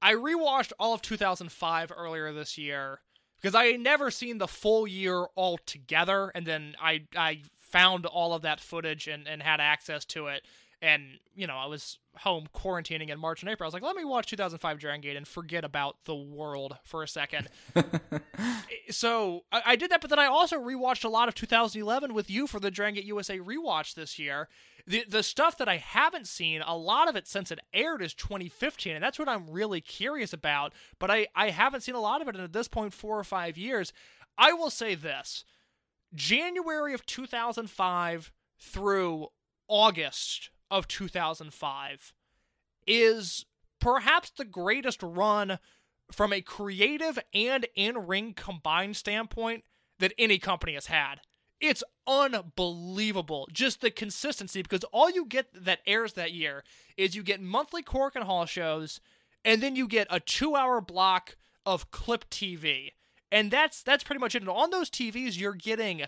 [0.02, 3.02] I rewatched all of 2005 earlier this year
[3.42, 8.06] because I had never seen the full year all together, and then I I found
[8.06, 10.44] all of that footage and, and had access to it
[10.82, 13.66] and you know I was home quarantining in March and April.
[13.66, 17.04] I was like, let me watch 2005 Dragon Gate and forget about the world for
[17.04, 17.50] a second.
[18.90, 22.30] so I, I, did that, but then I also rewatched a lot of 2011 with
[22.30, 24.50] you for the Dragon Gate USA rewatch this year.
[24.88, 28.16] The the stuff that I haven't seen, a lot of it since it aired is
[28.16, 30.74] 2015, and that's what I'm really curious about.
[31.00, 33.24] But I I haven't seen a lot of it, and at this point, four or
[33.24, 33.94] five years.
[34.38, 35.46] I will say this:
[36.16, 39.28] January of 2005 through
[39.68, 42.14] August of 2005
[42.88, 43.46] is
[43.80, 45.60] perhaps the greatest run
[46.12, 49.64] from a creative and in ring combined standpoint
[50.00, 51.22] that any company has had.
[51.60, 53.48] It's unbelievable.
[53.52, 56.64] Just the consistency because all you get that airs that year
[56.98, 59.00] is you get monthly Korakuen Hall shows
[59.46, 62.90] and then you get a 2-hour block of clip TV.
[63.32, 64.42] And that's that's pretty much it.
[64.42, 66.04] And on those TVs you're getting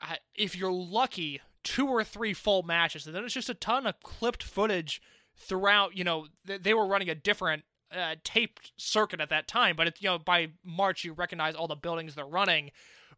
[0.00, 3.86] uh, if you're lucky two or three full matches and then it's just a ton
[3.86, 5.02] of clipped footage
[5.36, 9.86] throughout, you know, they were running a different uh, taped circuit at that time, but
[9.86, 12.70] it's you know by March you recognize all the buildings they're running.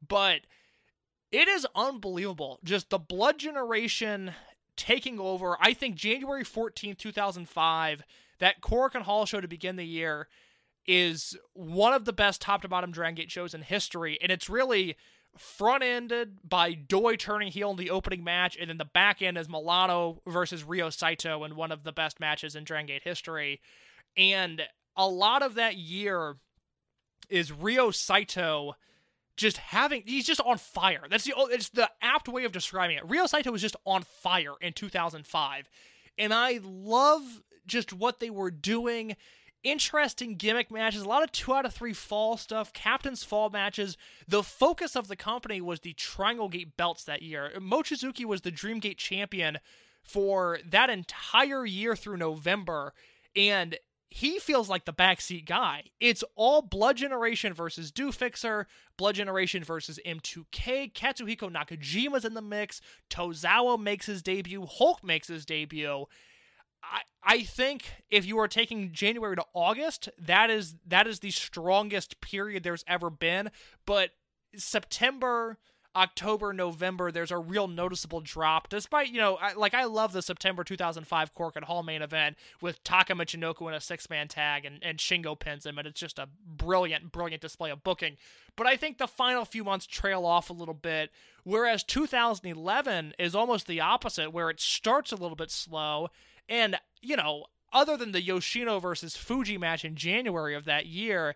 [0.07, 0.42] But
[1.32, 2.59] it is unbelievable.
[2.62, 4.32] Just the blood generation
[4.76, 5.57] taking over.
[5.61, 8.03] I think January 14th, 2005,
[8.38, 10.28] that Korakuen Hall show to begin the year
[10.86, 14.18] is one of the best top to bottom Dragon Gate shows in history.
[14.22, 14.97] And it's really
[15.37, 19.39] front ended by Doi turning heel in the opening match, and then the back end
[19.39, 23.61] is Milano versus Ryo Saito in one of the best matches in Dragon Gate history.
[24.16, 24.62] And
[24.97, 26.37] a lot of that year
[27.28, 28.76] is Ryo Saito
[29.37, 31.05] just having he's just on fire.
[31.11, 33.07] That's the it's the apt way of describing it.
[33.07, 35.68] Ryo Saito was just on fire in 2005.
[36.18, 39.16] And I love just what they were doing.
[39.66, 43.96] Interesting gimmick matches, a lot of two out of three fall stuff, captain's fall matches.
[44.28, 47.50] The focus of the company was the Triangle Gate belts that year.
[47.58, 49.58] Mochizuki was the Dream Gate champion
[50.04, 52.94] for that entire year through November.
[53.34, 53.76] And
[54.08, 55.86] he feels like the backseat guy.
[55.98, 60.92] It's all Blood Generation versus Do Fixer, Blood Generation versus M2K.
[60.92, 62.80] Katsuhiko Nakajima's in the mix.
[63.10, 64.64] Tozawa makes his debut.
[64.64, 66.06] Hulk makes his debut.
[66.93, 71.30] I I think if you are taking January to August, that is that is the
[71.30, 73.51] strongest period there's ever been.
[73.84, 74.11] But
[74.57, 75.59] September
[75.97, 78.68] October, November, there's a real noticeable drop.
[78.68, 82.84] Despite, you know, I, like I love the September 2005 Korakuen Hall main event with
[82.84, 86.18] Taka Michinoku in a six man tag and, and Shingo pins him, and it's just
[86.18, 88.18] a brilliant, brilliant display of booking.
[88.57, 91.11] But I think the final few months trail off a little bit,
[91.45, 96.09] whereas 2011 is almost the opposite, where it starts a little bit slow.
[96.49, 101.34] And, you know, other than the Yoshino versus Fuji match in January of that year,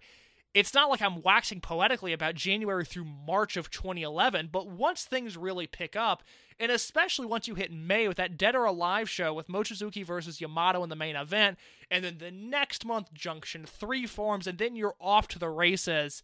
[0.53, 5.37] it's not like I'm waxing poetically about January through March of 2011, but once things
[5.37, 6.25] really pick up,
[6.59, 10.41] and especially once you hit May with that Dead or Alive show with Mochizuki versus
[10.41, 11.57] Yamato in the main event,
[11.91, 16.23] and then the next month Junction 3 forms, and then you're off to the races.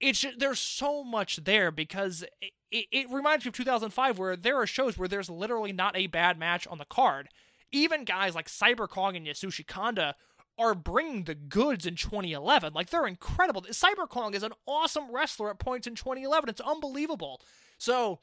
[0.00, 2.24] It's just, there's so much there because
[2.70, 6.06] it, it reminds me of 2005 where there are shows where there's literally not a
[6.06, 7.28] bad match on the card.
[7.72, 10.14] Even guys like Cyber Kong and Yasushi Kanda
[10.58, 12.72] are bringing the goods in 2011.
[12.72, 13.62] Like they're incredible.
[13.62, 16.48] Cyber Kong is an awesome wrestler at points in 2011.
[16.48, 17.40] It's unbelievable.
[17.78, 18.18] So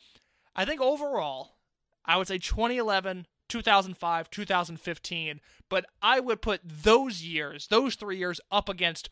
[0.56, 1.56] I think overall,
[2.04, 5.40] I would say 2011, 2005, 2015.
[5.70, 9.10] But I would put those years, those three years, up against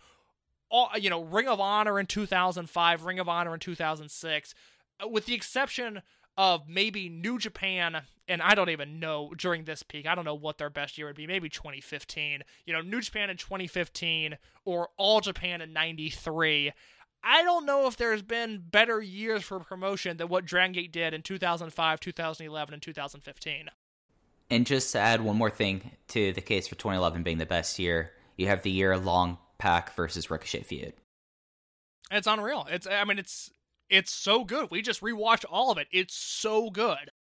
[0.69, 4.53] all you know, Ring of Honor in 2005, Ring of Honor in 2006,
[5.01, 6.01] uh, with the exception
[6.37, 10.35] of maybe New Japan, and I don't even know during this peak, I don't know
[10.35, 12.43] what their best year would be, maybe 2015.
[12.65, 16.71] You know, New Japan in 2015 or All Japan in 93.
[17.23, 21.13] I don't know if there's been better years for promotion than what Dragon Gate did
[21.13, 23.69] in 2005, 2011, and 2015.
[24.49, 27.79] And just to add one more thing to the case for 2011 being the best
[27.79, 30.93] year, you have the year long PAC versus Ricochet feud.
[32.11, 32.67] It's unreal.
[32.69, 33.49] It's I mean it's
[33.93, 34.71] it's so good.
[34.71, 35.87] We just rewatched all of it.
[35.91, 37.11] It's so good.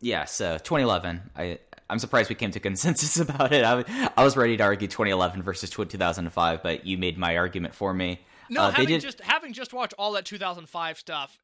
[0.00, 1.30] Yeah, so 2011.
[1.36, 1.58] I
[1.90, 3.64] I'm surprised we came to consensus about it.
[3.64, 7.92] I, I was ready to argue 2011 versus 2005, but you made my argument for
[7.92, 8.20] me.
[8.48, 9.00] No, uh, having did...
[9.00, 11.40] just having just watched all that 2005 stuff,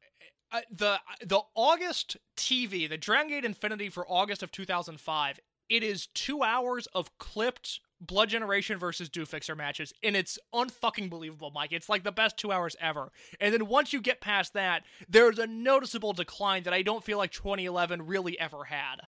[0.53, 6.07] uh, the the August TV, the Dragon Gate Infinity for August of 2005, it is
[6.07, 11.71] two hours of clipped Blood Generation versus Do Fixer matches, and it's unfucking believable, Mike.
[11.71, 13.11] It's like the best two hours ever.
[13.39, 17.17] And then once you get past that, there's a noticeable decline that I don't feel
[17.17, 19.01] like 2011 really ever had.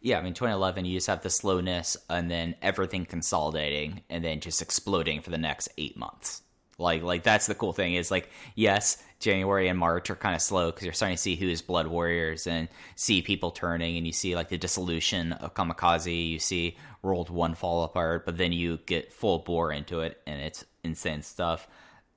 [0.00, 4.40] Yeah, I mean, 2011, you just have the slowness and then everything consolidating and then
[4.40, 6.42] just exploding for the next eight months.
[6.76, 10.42] Like, like that's the cool thing is like, yes, January and March are kind of
[10.42, 14.06] slow because you're starting to see who is Blood Warriors and see people turning, and
[14.06, 16.28] you see like the dissolution of Kamikaze.
[16.28, 20.40] You see World One fall apart, but then you get full bore into it, and
[20.40, 21.66] it's insane stuff.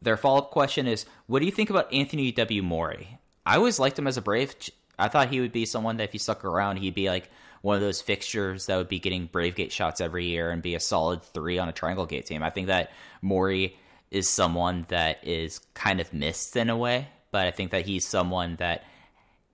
[0.02, 2.62] Their follow up question is, what do you think about Anthony W.
[2.62, 3.18] Mori?
[3.46, 4.56] I always liked him as a Brave.
[5.00, 7.30] I thought he would be someone that if he stuck around, he'd be like
[7.62, 10.76] one of those fixtures that would be getting Brave Gate shots every year and be
[10.76, 12.44] a solid three on a Triangle Gate team.
[12.44, 12.92] I think that
[13.22, 13.78] Mori
[14.16, 18.06] is someone that is kind of missed in a way, but I think that he's
[18.06, 18.86] someone that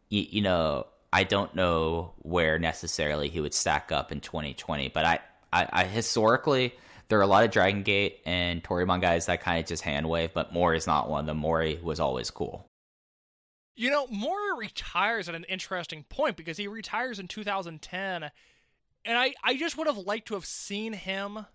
[0.09, 5.03] you, you know I don't know where necessarily he would stack up in 2020, but
[5.03, 5.19] I,
[5.51, 6.75] I, I historically
[7.09, 10.07] there are a lot of Dragon Gate and Toryumon guys that kind of just hand
[10.07, 11.37] wave, but Mori is not one of them.
[11.37, 12.65] Mori was always cool.
[13.75, 18.29] You know, Mori retires at an interesting point because he retires in 2010,
[19.05, 21.47] and I, I just would have liked to have seen him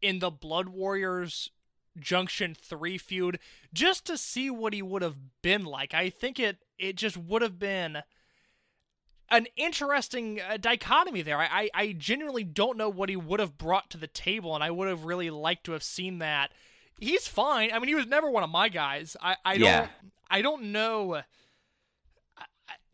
[0.00, 1.50] in the Blood Warriors
[1.98, 3.38] Junction 3 feud
[3.72, 5.94] just to see what he would have been like.
[5.94, 8.02] I think it it just would have been
[9.30, 11.38] an interesting uh, dichotomy there.
[11.38, 14.62] I, I, I genuinely don't know what he would have brought to the table, and
[14.62, 16.52] I would have really liked to have seen that.
[17.00, 17.72] He's fine.
[17.72, 19.16] I mean, he was never one of my guys.
[19.20, 19.80] I, I Yeah.
[19.80, 19.90] don't
[20.30, 21.22] I don't know.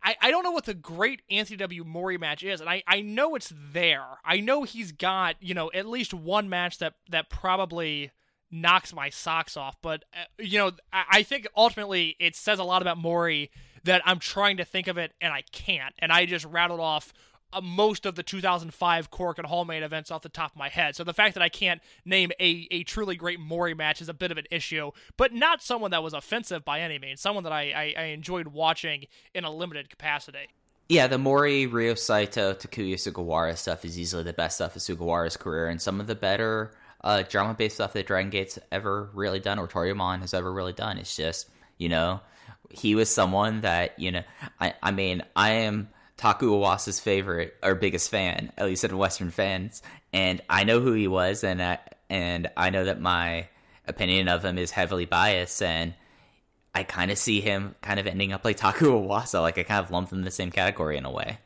[0.02, 1.84] I, I don't know what the great Anthony W.
[1.84, 4.04] Mori match is, and I, I know it's there.
[4.24, 8.10] I know he's got, you know, at least one match that, that probably
[8.50, 9.76] knocks my socks off.
[9.82, 13.50] But, uh, you know, I, I think ultimately it says a lot about Mori
[13.84, 15.94] that I'm trying to think of it and I can't.
[15.98, 17.12] And I just rattled off
[17.52, 20.94] uh, most of the 2005 Korakuen Hall main events off the top of my head.
[20.94, 24.14] So the fact that I can't name a, a truly great Mori match is a
[24.14, 27.20] bit of an issue, but not someone that was offensive by any means.
[27.20, 30.48] Someone that I, I, I enjoyed watching in a limited capacity.
[30.88, 35.36] Yeah, the Mori, Ryo Saito, Takuya Sugawara stuff is easily the best stuff of Sugawara's
[35.36, 36.72] career, and some of the better
[37.02, 40.72] uh, drama based stuff that Dragon Gate's ever really done, or Toryumon has ever really
[40.72, 40.98] done.
[40.98, 41.48] It's just,
[41.78, 42.20] you know,
[42.70, 44.22] he was someone that, you know,
[44.60, 49.30] I, I mean, I am Taku Iwasa's favorite or biggest fan, at least in Western
[49.30, 49.82] fans,
[50.12, 51.78] and I know who he was, and I,
[52.08, 53.48] and I know that my
[53.86, 55.94] opinion of him is heavily biased, and
[56.74, 59.84] I kind of see him kind of ending up like Taku Iwasa, like I kind
[59.84, 61.38] of lump them in the same category in a way.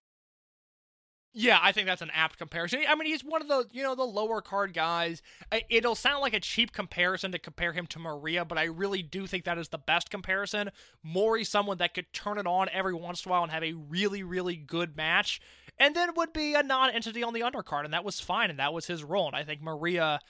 [1.37, 2.83] Yeah, I think that's an apt comparison.
[2.89, 5.21] I mean, he's one of the you know the lower card guys.
[5.69, 9.27] It'll sound like a cheap comparison to compare him to Maria, but I really do
[9.27, 10.71] think that is the best comparison.
[11.03, 13.73] Maury's someone that could turn it on every once in a while and have a
[13.73, 15.41] really really good match,
[15.77, 18.73] and then would be a non-entity on the undercard, and that was fine, and that
[18.73, 19.27] was his role.
[19.27, 20.21] And I think Maria,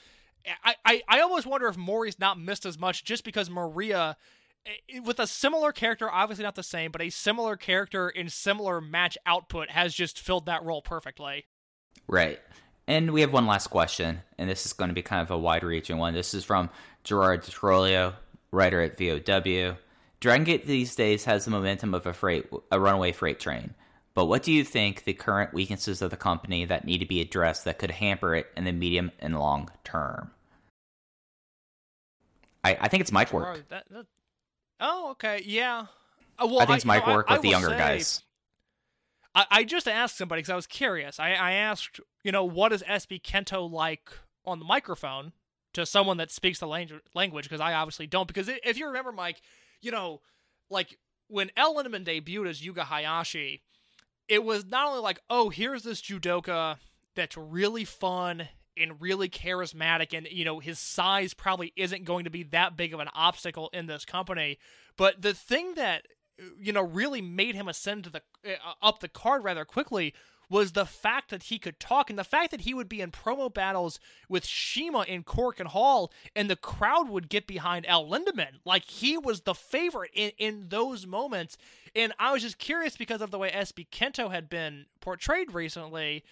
[0.64, 4.16] I I, I almost wonder if Maury's not missed as much just because Maria
[5.04, 9.18] with a similar character, obviously not the same, but a similar character in similar match
[9.26, 11.46] output has just filled that role perfectly.
[12.06, 12.40] Right.
[12.86, 15.38] And we have one last question, and this is going to be kind of a
[15.38, 16.14] wide reaching one.
[16.14, 16.70] This is from
[17.02, 18.14] Gerard DeTrolio,
[18.50, 19.76] writer at VOW.
[20.20, 23.74] Dragon Gate these days has the momentum of a freight, a runaway freight train.
[24.14, 27.20] But what do you think the current weaknesses of the company that need to be
[27.20, 30.30] addressed that could hamper it in the medium and long term?
[32.62, 33.68] I, I think it's mic work.
[33.68, 34.06] That- that-
[34.80, 35.86] oh, okay, yeah.
[36.38, 38.22] Uh, well, I think it's mic work I- with I the younger say- guys.
[39.36, 41.18] I, I just asked somebody because I was curious.
[41.18, 44.10] I, I asked, you know, what is SB Kento like
[44.44, 45.32] on the microphone
[45.72, 47.44] to someone that speaks the langu- language?
[47.46, 48.28] Because I obviously don't.
[48.28, 49.42] Because if you remember, Mike,
[49.80, 50.20] you know,
[50.70, 53.62] like when El Lindaman debuted as Yuga Hayashi,
[54.28, 56.76] it was not only like, oh, here's this judoka
[57.16, 62.30] that's really fun and really charismatic, and you know his size probably isn't going to
[62.30, 64.58] be that big of an obstacle in this company.
[64.96, 66.06] But the thing that
[66.58, 70.14] you know really made him ascend to the uh, up the card rather quickly
[70.50, 73.10] was the fact that he could talk and the fact that he would be in
[73.10, 73.98] promo battles
[74.28, 78.60] with CIMA in Korakuen Hall and the crowd would get behind El Lindaman.
[78.64, 81.56] Like he was the favorite in, in those moments.
[81.96, 86.24] And I was just curious because of the way SB Kento had been portrayed recently.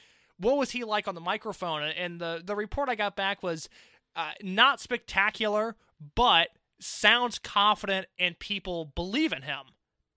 [0.42, 1.82] What was he like on the microphone?
[1.82, 3.68] And the, the report I got back was
[4.16, 5.76] uh, not spectacular,
[6.14, 6.48] but
[6.80, 9.60] sounds confident and people believe in him.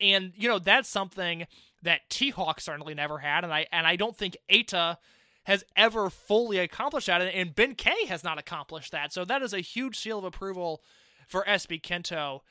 [0.01, 1.47] And you know that's something
[1.83, 4.97] that T Hawk certainly never had, and I and I don't think Ata
[5.45, 9.13] has ever fully accomplished that, and Ben K has not accomplished that.
[9.13, 10.81] So that is a huge seal of approval
[11.27, 12.41] for SB Kento.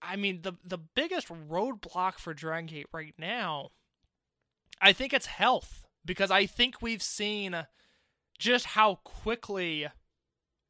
[0.00, 3.70] I mean, the the biggest roadblock for Dragon Gate right now,
[4.80, 7.66] I think it's health because I think we've seen
[8.38, 9.86] just how quickly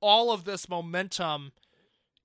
[0.01, 1.53] all of this momentum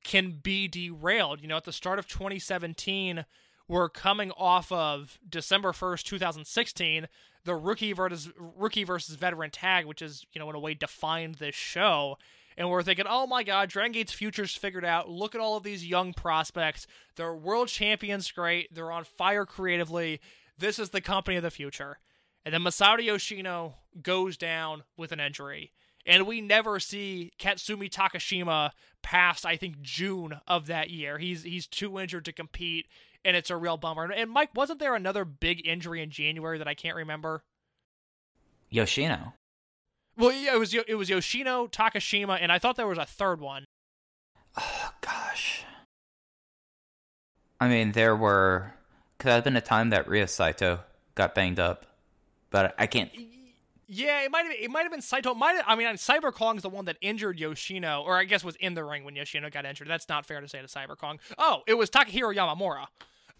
[0.03, 1.41] can be derailed.
[1.41, 3.25] You know, at the start of 2017,
[3.67, 7.07] we're coming off of December 1st, 2016,
[7.45, 11.35] the rookie versus rookie versus veteran tag, which is, you know, in a way defined
[11.35, 12.17] this show.
[12.57, 15.09] And we're thinking, oh my God, Dragon Gate's future's figured out.
[15.09, 16.87] Look at all of these young prospects.
[17.15, 18.73] They're world champions, great.
[18.73, 20.19] They're on fire creatively.
[20.57, 21.99] This is the company of the future.
[22.45, 25.73] And then Masato Yoshino goes down with an injury.
[26.05, 28.71] And we never see Katsumi Takashima
[29.01, 31.17] past, I think, June of that year.
[31.17, 32.87] He's he's too injured to compete,
[33.23, 34.05] and it's a real bummer.
[34.05, 37.43] And, and Mike, wasn't there another big injury in January that I can't remember?
[38.69, 39.33] Yoshino.
[40.17, 43.39] Well, yeah, it was it was Yoshino, Takashima, and I thought there was a third
[43.41, 43.65] one.
[44.57, 45.63] Oh, gosh.
[47.59, 48.73] I mean, there were.
[49.17, 50.79] Could have been a time that Ryo Saito
[51.15, 51.85] got banged up,
[52.51, 53.11] but I can't.
[53.91, 55.33] Yeah, it might have it might have been Saito.
[55.33, 58.55] Might have, I mean, Cyber Kong's the one that injured Yoshino, or I guess was
[58.57, 59.87] in the ring when Yoshino got injured.
[59.87, 61.19] That's not fair to say to Cyber Kong.
[61.39, 62.85] Oh, it was Takehiro Yamamura.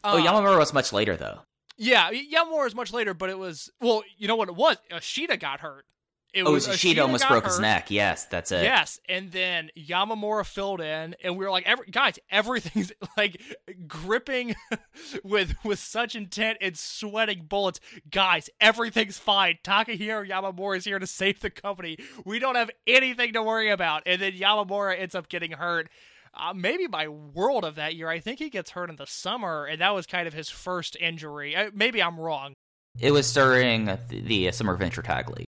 [0.04, 1.42] oh, Uh, Yamamura was much later though.
[1.78, 4.02] Yeah, Yamamura is much later, but it was well.
[4.18, 4.78] You know what it was?
[4.92, 5.86] Ishida got hurt.
[6.34, 7.90] It Oh, was Ishida almost broke his neck.
[7.90, 8.64] Yes, that's it.
[8.64, 13.42] Yes, and then Yamamura filled in, and we were like, every, guys, everything's like
[13.88, 14.56] gripping
[15.24, 17.80] with with such intent and sweating bullets.
[18.12, 19.58] Guys, everything's fine.
[19.64, 21.98] Takehiro Yamamura is here to save the company.
[22.26, 24.04] We don't have anything to worry about.
[24.06, 25.90] And then Yamamura ends up getting hurt.
[26.32, 28.08] Uh, maybe my world of that year.
[28.08, 30.96] I think he gets hurt in the summer, and that was kind of his first
[31.02, 31.56] injury.
[31.56, 32.54] Uh, maybe I'm wrong.
[33.00, 35.46] It was during the, the Summer Adventure Tag League.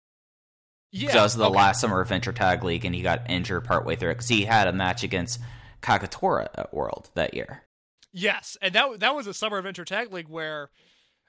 [0.91, 1.55] Yeah, was the okay.
[1.55, 4.67] last Summer Adventure Tag League, and he got injured partway through it because he had
[4.67, 5.39] a match against
[5.81, 7.63] Kagetora at World that year.
[8.11, 10.69] Yes, and that that was a Summer Adventure Tag League where,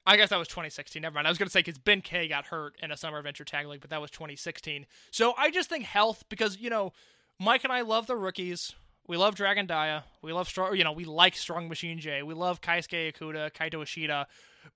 [0.04, 1.00] I guess that was 2016.
[1.00, 1.28] Never mind.
[1.28, 3.66] I was going to say because Ben K got hurt in a Summer Adventure Tag
[3.66, 4.86] League, but that was 2016.
[5.12, 6.92] So I just think health because you know,
[7.38, 8.74] Mike and I love the rookies.
[9.06, 10.04] We love Dragon Dia.
[10.22, 10.76] We love strong.
[10.76, 12.24] You know, we like Strong Machine J.
[12.24, 14.26] We love Kaisuke Ikuda, Kaito Ishida,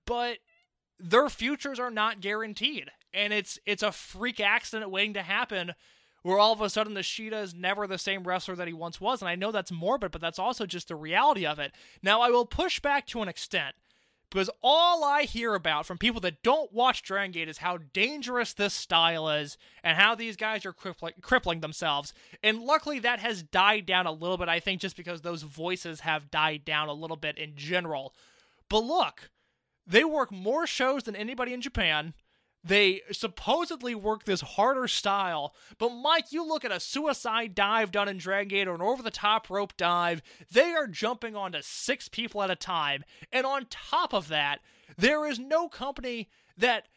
[0.05, 0.37] but
[0.99, 5.73] their futures are not guaranteed, and it's it's a freak accident waiting to happen
[6.23, 9.21] where all of a sudden Ishida is never the same wrestler that he once was.
[9.21, 11.71] And I know that's morbid, but that's also just the reality of it.
[12.03, 13.75] Now, I will push back to an extent
[14.29, 18.51] because all I hear about from people that don't watch Dragon Gate is how dangerous
[18.51, 22.13] this style is and how these guys are crippling, crippling themselves.
[22.43, 26.01] And luckily, that has died down a little bit, I think, just because those voices
[26.01, 28.13] have died down a little bit in general.
[28.69, 29.29] But look,
[29.87, 32.13] they work more shows than anybody in Japan.
[32.63, 38.09] They supposedly work this harder style, but Mike, you look at a suicide dive done
[38.09, 40.21] in Dragon Gate or an over the top rope dive,
[40.51, 43.05] they are jumping onto six people at a time.
[43.31, 44.59] And on top of that,
[44.97, 46.87] there is no company that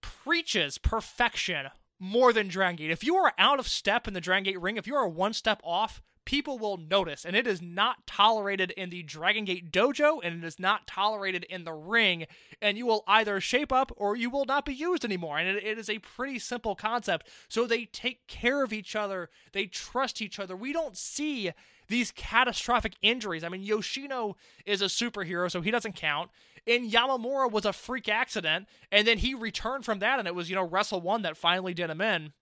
[0.00, 1.66] preaches perfection
[1.98, 2.90] more than Dragon Gate.
[2.90, 5.32] If you are out of step in the Dragon Gate ring, if you are one
[5.32, 7.24] step off, people will notice.
[7.24, 11.44] And it is not tolerated in the Dragon Gate dojo, and it is not tolerated
[11.44, 12.26] in the ring.
[12.60, 15.38] And you will either shape up or you will not be used anymore.
[15.38, 17.28] And it, it is a pretty simple concept.
[17.48, 20.54] So they take care of each other, they trust each other.
[20.54, 21.52] We don't see
[21.88, 23.44] these catastrophic injuries.
[23.44, 26.30] I mean, Yoshino is a superhero, so he doesn't count.
[26.66, 30.50] And Yamamura was a freak accident, and then he returned from that, and it was,
[30.50, 32.32] you know, Wrestle One that finally did him in.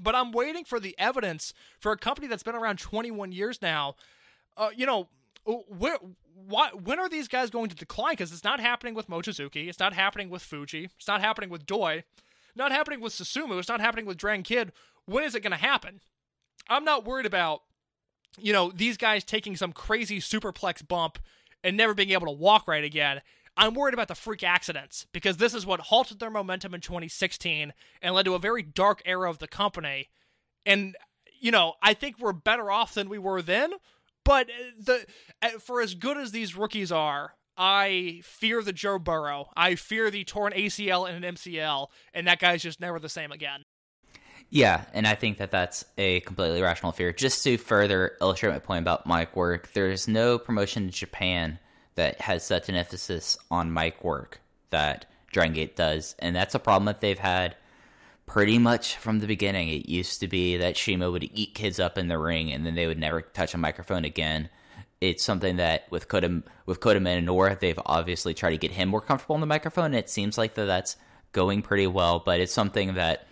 [0.00, 3.96] But I'm waiting for the evidence for a company that's been around 21 years now.
[4.56, 5.08] Uh, you know,
[5.44, 5.98] where,
[6.34, 8.12] why, when are these guys going to decline?
[8.12, 9.68] Because it's not happening with Mochizuki.
[9.68, 10.90] It's not happening with Fuji.
[10.96, 12.04] It's not happening with Doi.
[12.54, 13.58] Not happening with Susumu.
[13.58, 14.72] It's not happening with Dragon Kid.
[15.04, 16.00] When is it going to happen?
[16.68, 17.62] I'm not worried about,
[18.38, 21.18] you know, these guys taking some crazy superplex bump
[21.62, 23.20] and never being able to walk right again.
[23.56, 27.72] I'm worried about the freak accidents because this is what halted their momentum in 2016
[28.02, 30.08] and led to a very dark era of the company.
[30.64, 30.96] And
[31.40, 33.72] you know, I think we're better off than we were then.
[34.24, 35.06] But uh, the
[35.42, 39.50] uh, for as good as these rookies are, I fear the Joe Burrow.
[39.56, 43.32] I fear the torn ACL and an MCL, and that guy's just never the same
[43.32, 43.62] again.
[44.50, 47.12] Yeah, and I think that that's a completely rational fear.
[47.12, 51.58] Just to further illustrate my point about mic work, there's no promotion in Japan
[51.96, 54.40] that has such an emphasis on mic work
[54.70, 57.56] that Dragon Gate does, and that's a problem that they've had
[58.26, 59.68] pretty much from the beginning.
[59.68, 62.74] It used to be that CIMA would eat kids up in the ring, and then
[62.74, 64.48] they would never touch a microphone again.
[65.00, 69.00] It's something that with Kota with Kota Minoura, they've obviously tried to get him more
[69.00, 69.86] comfortable on the microphone.
[69.86, 70.96] And it seems like that that's
[71.32, 73.26] going pretty well, but it's something that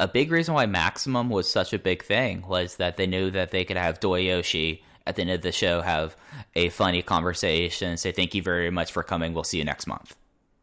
[0.00, 3.50] a big reason why Maximum was such a big thing was that they knew that
[3.50, 6.16] they could have Doyoshi at the end of the show have
[6.54, 10.14] a funny conversation, say thank you very much for coming, we'll see you next month.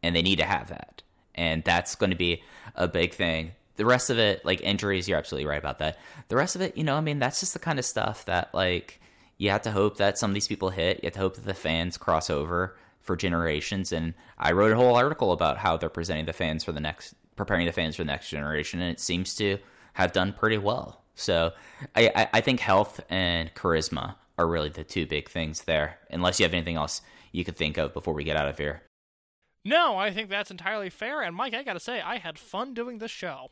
[0.02, 1.02] And they need to have that.
[1.34, 2.42] And that's going to be
[2.74, 3.52] a big thing.
[3.76, 5.98] The rest of it, like injuries, you're absolutely right about that.
[6.28, 8.54] The rest of it, you know, I mean, that's just the kind of stuff that
[8.54, 9.00] like
[9.36, 11.00] you have to hope that some of these people hit.
[11.02, 13.92] You have to hope that the fans cross over for generations.
[13.92, 17.14] And I wrote a whole article about how they're presenting the fans for the next
[17.36, 19.58] preparing the fans for the next generation, and it seems to
[19.92, 21.02] have done pretty well.
[21.14, 21.52] So
[21.94, 26.44] I, I, think health and charisma are really the two big things there, unless you
[26.44, 27.02] have anything else
[27.32, 28.82] you could think of before we get out of here.
[29.64, 31.22] No, I think that's entirely fair.
[31.22, 33.48] And Mike, I gotta say, I had fun doing this show.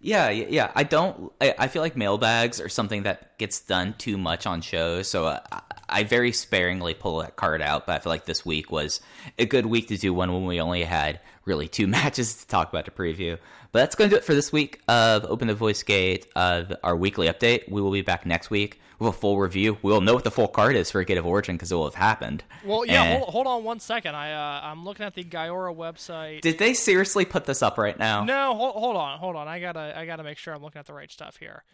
[0.00, 0.70] Yeah, yeah.
[0.74, 1.32] I don't.
[1.40, 5.08] I, I feel like mailbags are something that gets done too much on shows.
[5.08, 5.40] So uh,
[5.88, 9.00] I very sparingly pull that card out, but I feel like this week was
[9.38, 12.68] a good week to do one when we only had really two matches to talk
[12.70, 13.38] about to preview.
[13.72, 16.72] But that's going to do it for this week of Open the Voice Gate, of
[16.84, 17.68] our weekly update.
[17.68, 19.76] We will be back next week with a full review.
[19.82, 21.96] We'll know what the full card is for Gate of Origin because it will have
[21.96, 22.44] happened.
[22.64, 23.02] Well, yeah.
[23.02, 24.14] And- Hold, hold on one second.
[24.14, 26.42] I uh, I'm looking at the Gaora website.
[26.42, 28.22] Did they seriously put this up right now?
[28.24, 29.48] No, hold, hold on, hold on.
[29.48, 31.64] I gotta I gotta make sure I'm looking at the right stuff here.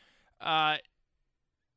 [0.41, 0.77] Uh,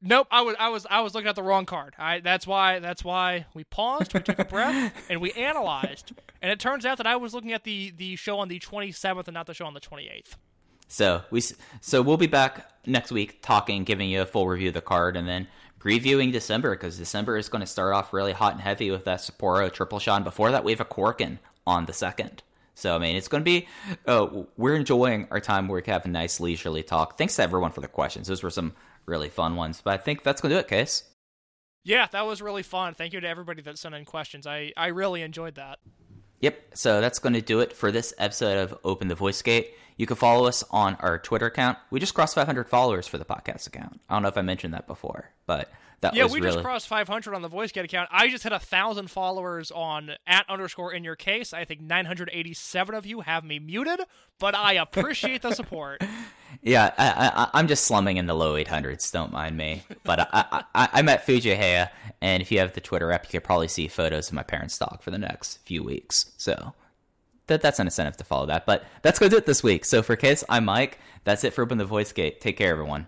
[0.04, 0.28] nope.
[0.30, 1.96] I was I was I was looking at the wrong card.
[1.98, 6.14] I that's why that's why we paused, we took a breath, and we analyzed.
[6.42, 9.28] And it turns out that I was looking at the the show on the 27th
[9.28, 10.36] and not the show on the 28th.
[10.88, 11.42] So we
[11.82, 15.18] so we'll be back next week talking, giving you a full review of the card,
[15.18, 15.48] and then
[15.80, 19.20] previewing December because December is going to start off really hot and heavy with that
[19.20, 20.18] Sapporo triple shot.
[20.18, 22.44] And before that, we have a Korakuen on the second.
[22.76, 23.68] So I mean, it's going to be.
[24.06, 27.18] Uh, we're enjoying our time We're having a nice leisurely talk.
[27.18, 28.28] Thanks to everyone for the questions.
[28.28, 28.74] Those were some
[29.06, 29.82] really fun ones.
[29.84, 31.04] But I think that's going to do it, Case.
[31.84, 32.94] Yeah, that was really fun.
[32.94, 34.48] Thank you to everybody that sent in questions.
[34.48, 35.80] I I really enjoyed that.
[36.40, 36.62] Yep.
[36.74, 39.76] So that's going to do it for this episode of Open the Voice Gate.
[39.96, 41.78] You can follow us on our Twitter account.
[41.90, 44.02] We just crossed 500 followers for the podcast account.
[44.10, 45.72] I don't know if I mentioned that before, but
[46.02, 48.10] that Yeah, we really just crossed 500 on the VoiceGate account.
[48.12, 51.54] I just hit a thousand followers on at underscore in your case.
[51.54, 54.02] I think 987 of you have me muted,
[54.38, 56.04] but I appreciate the support.
[56.62, 59.12] Yeah, I, I'm just slumming in the low 800s.
[59.12, 59.84] Don't mind me.
[60.04, 61.90] But I, I'm at Fujihaya,
[62.22, 64.78] and if you have the Twitter app, you could probably see photos of my parents'
[64.78, 66.32] dog for the next few weeks.
[66.38, 66.74] So
[67.48, 68.66] that that's an incentive to follow that.
[68.66, 69.86] But that's going to do it this week.
[69.86, 71.00] So for Case, I'm Mike.
[71.24, 72.42] That's it for Open the Voice Gate.
[72.42, 73.08] Take care, everyone.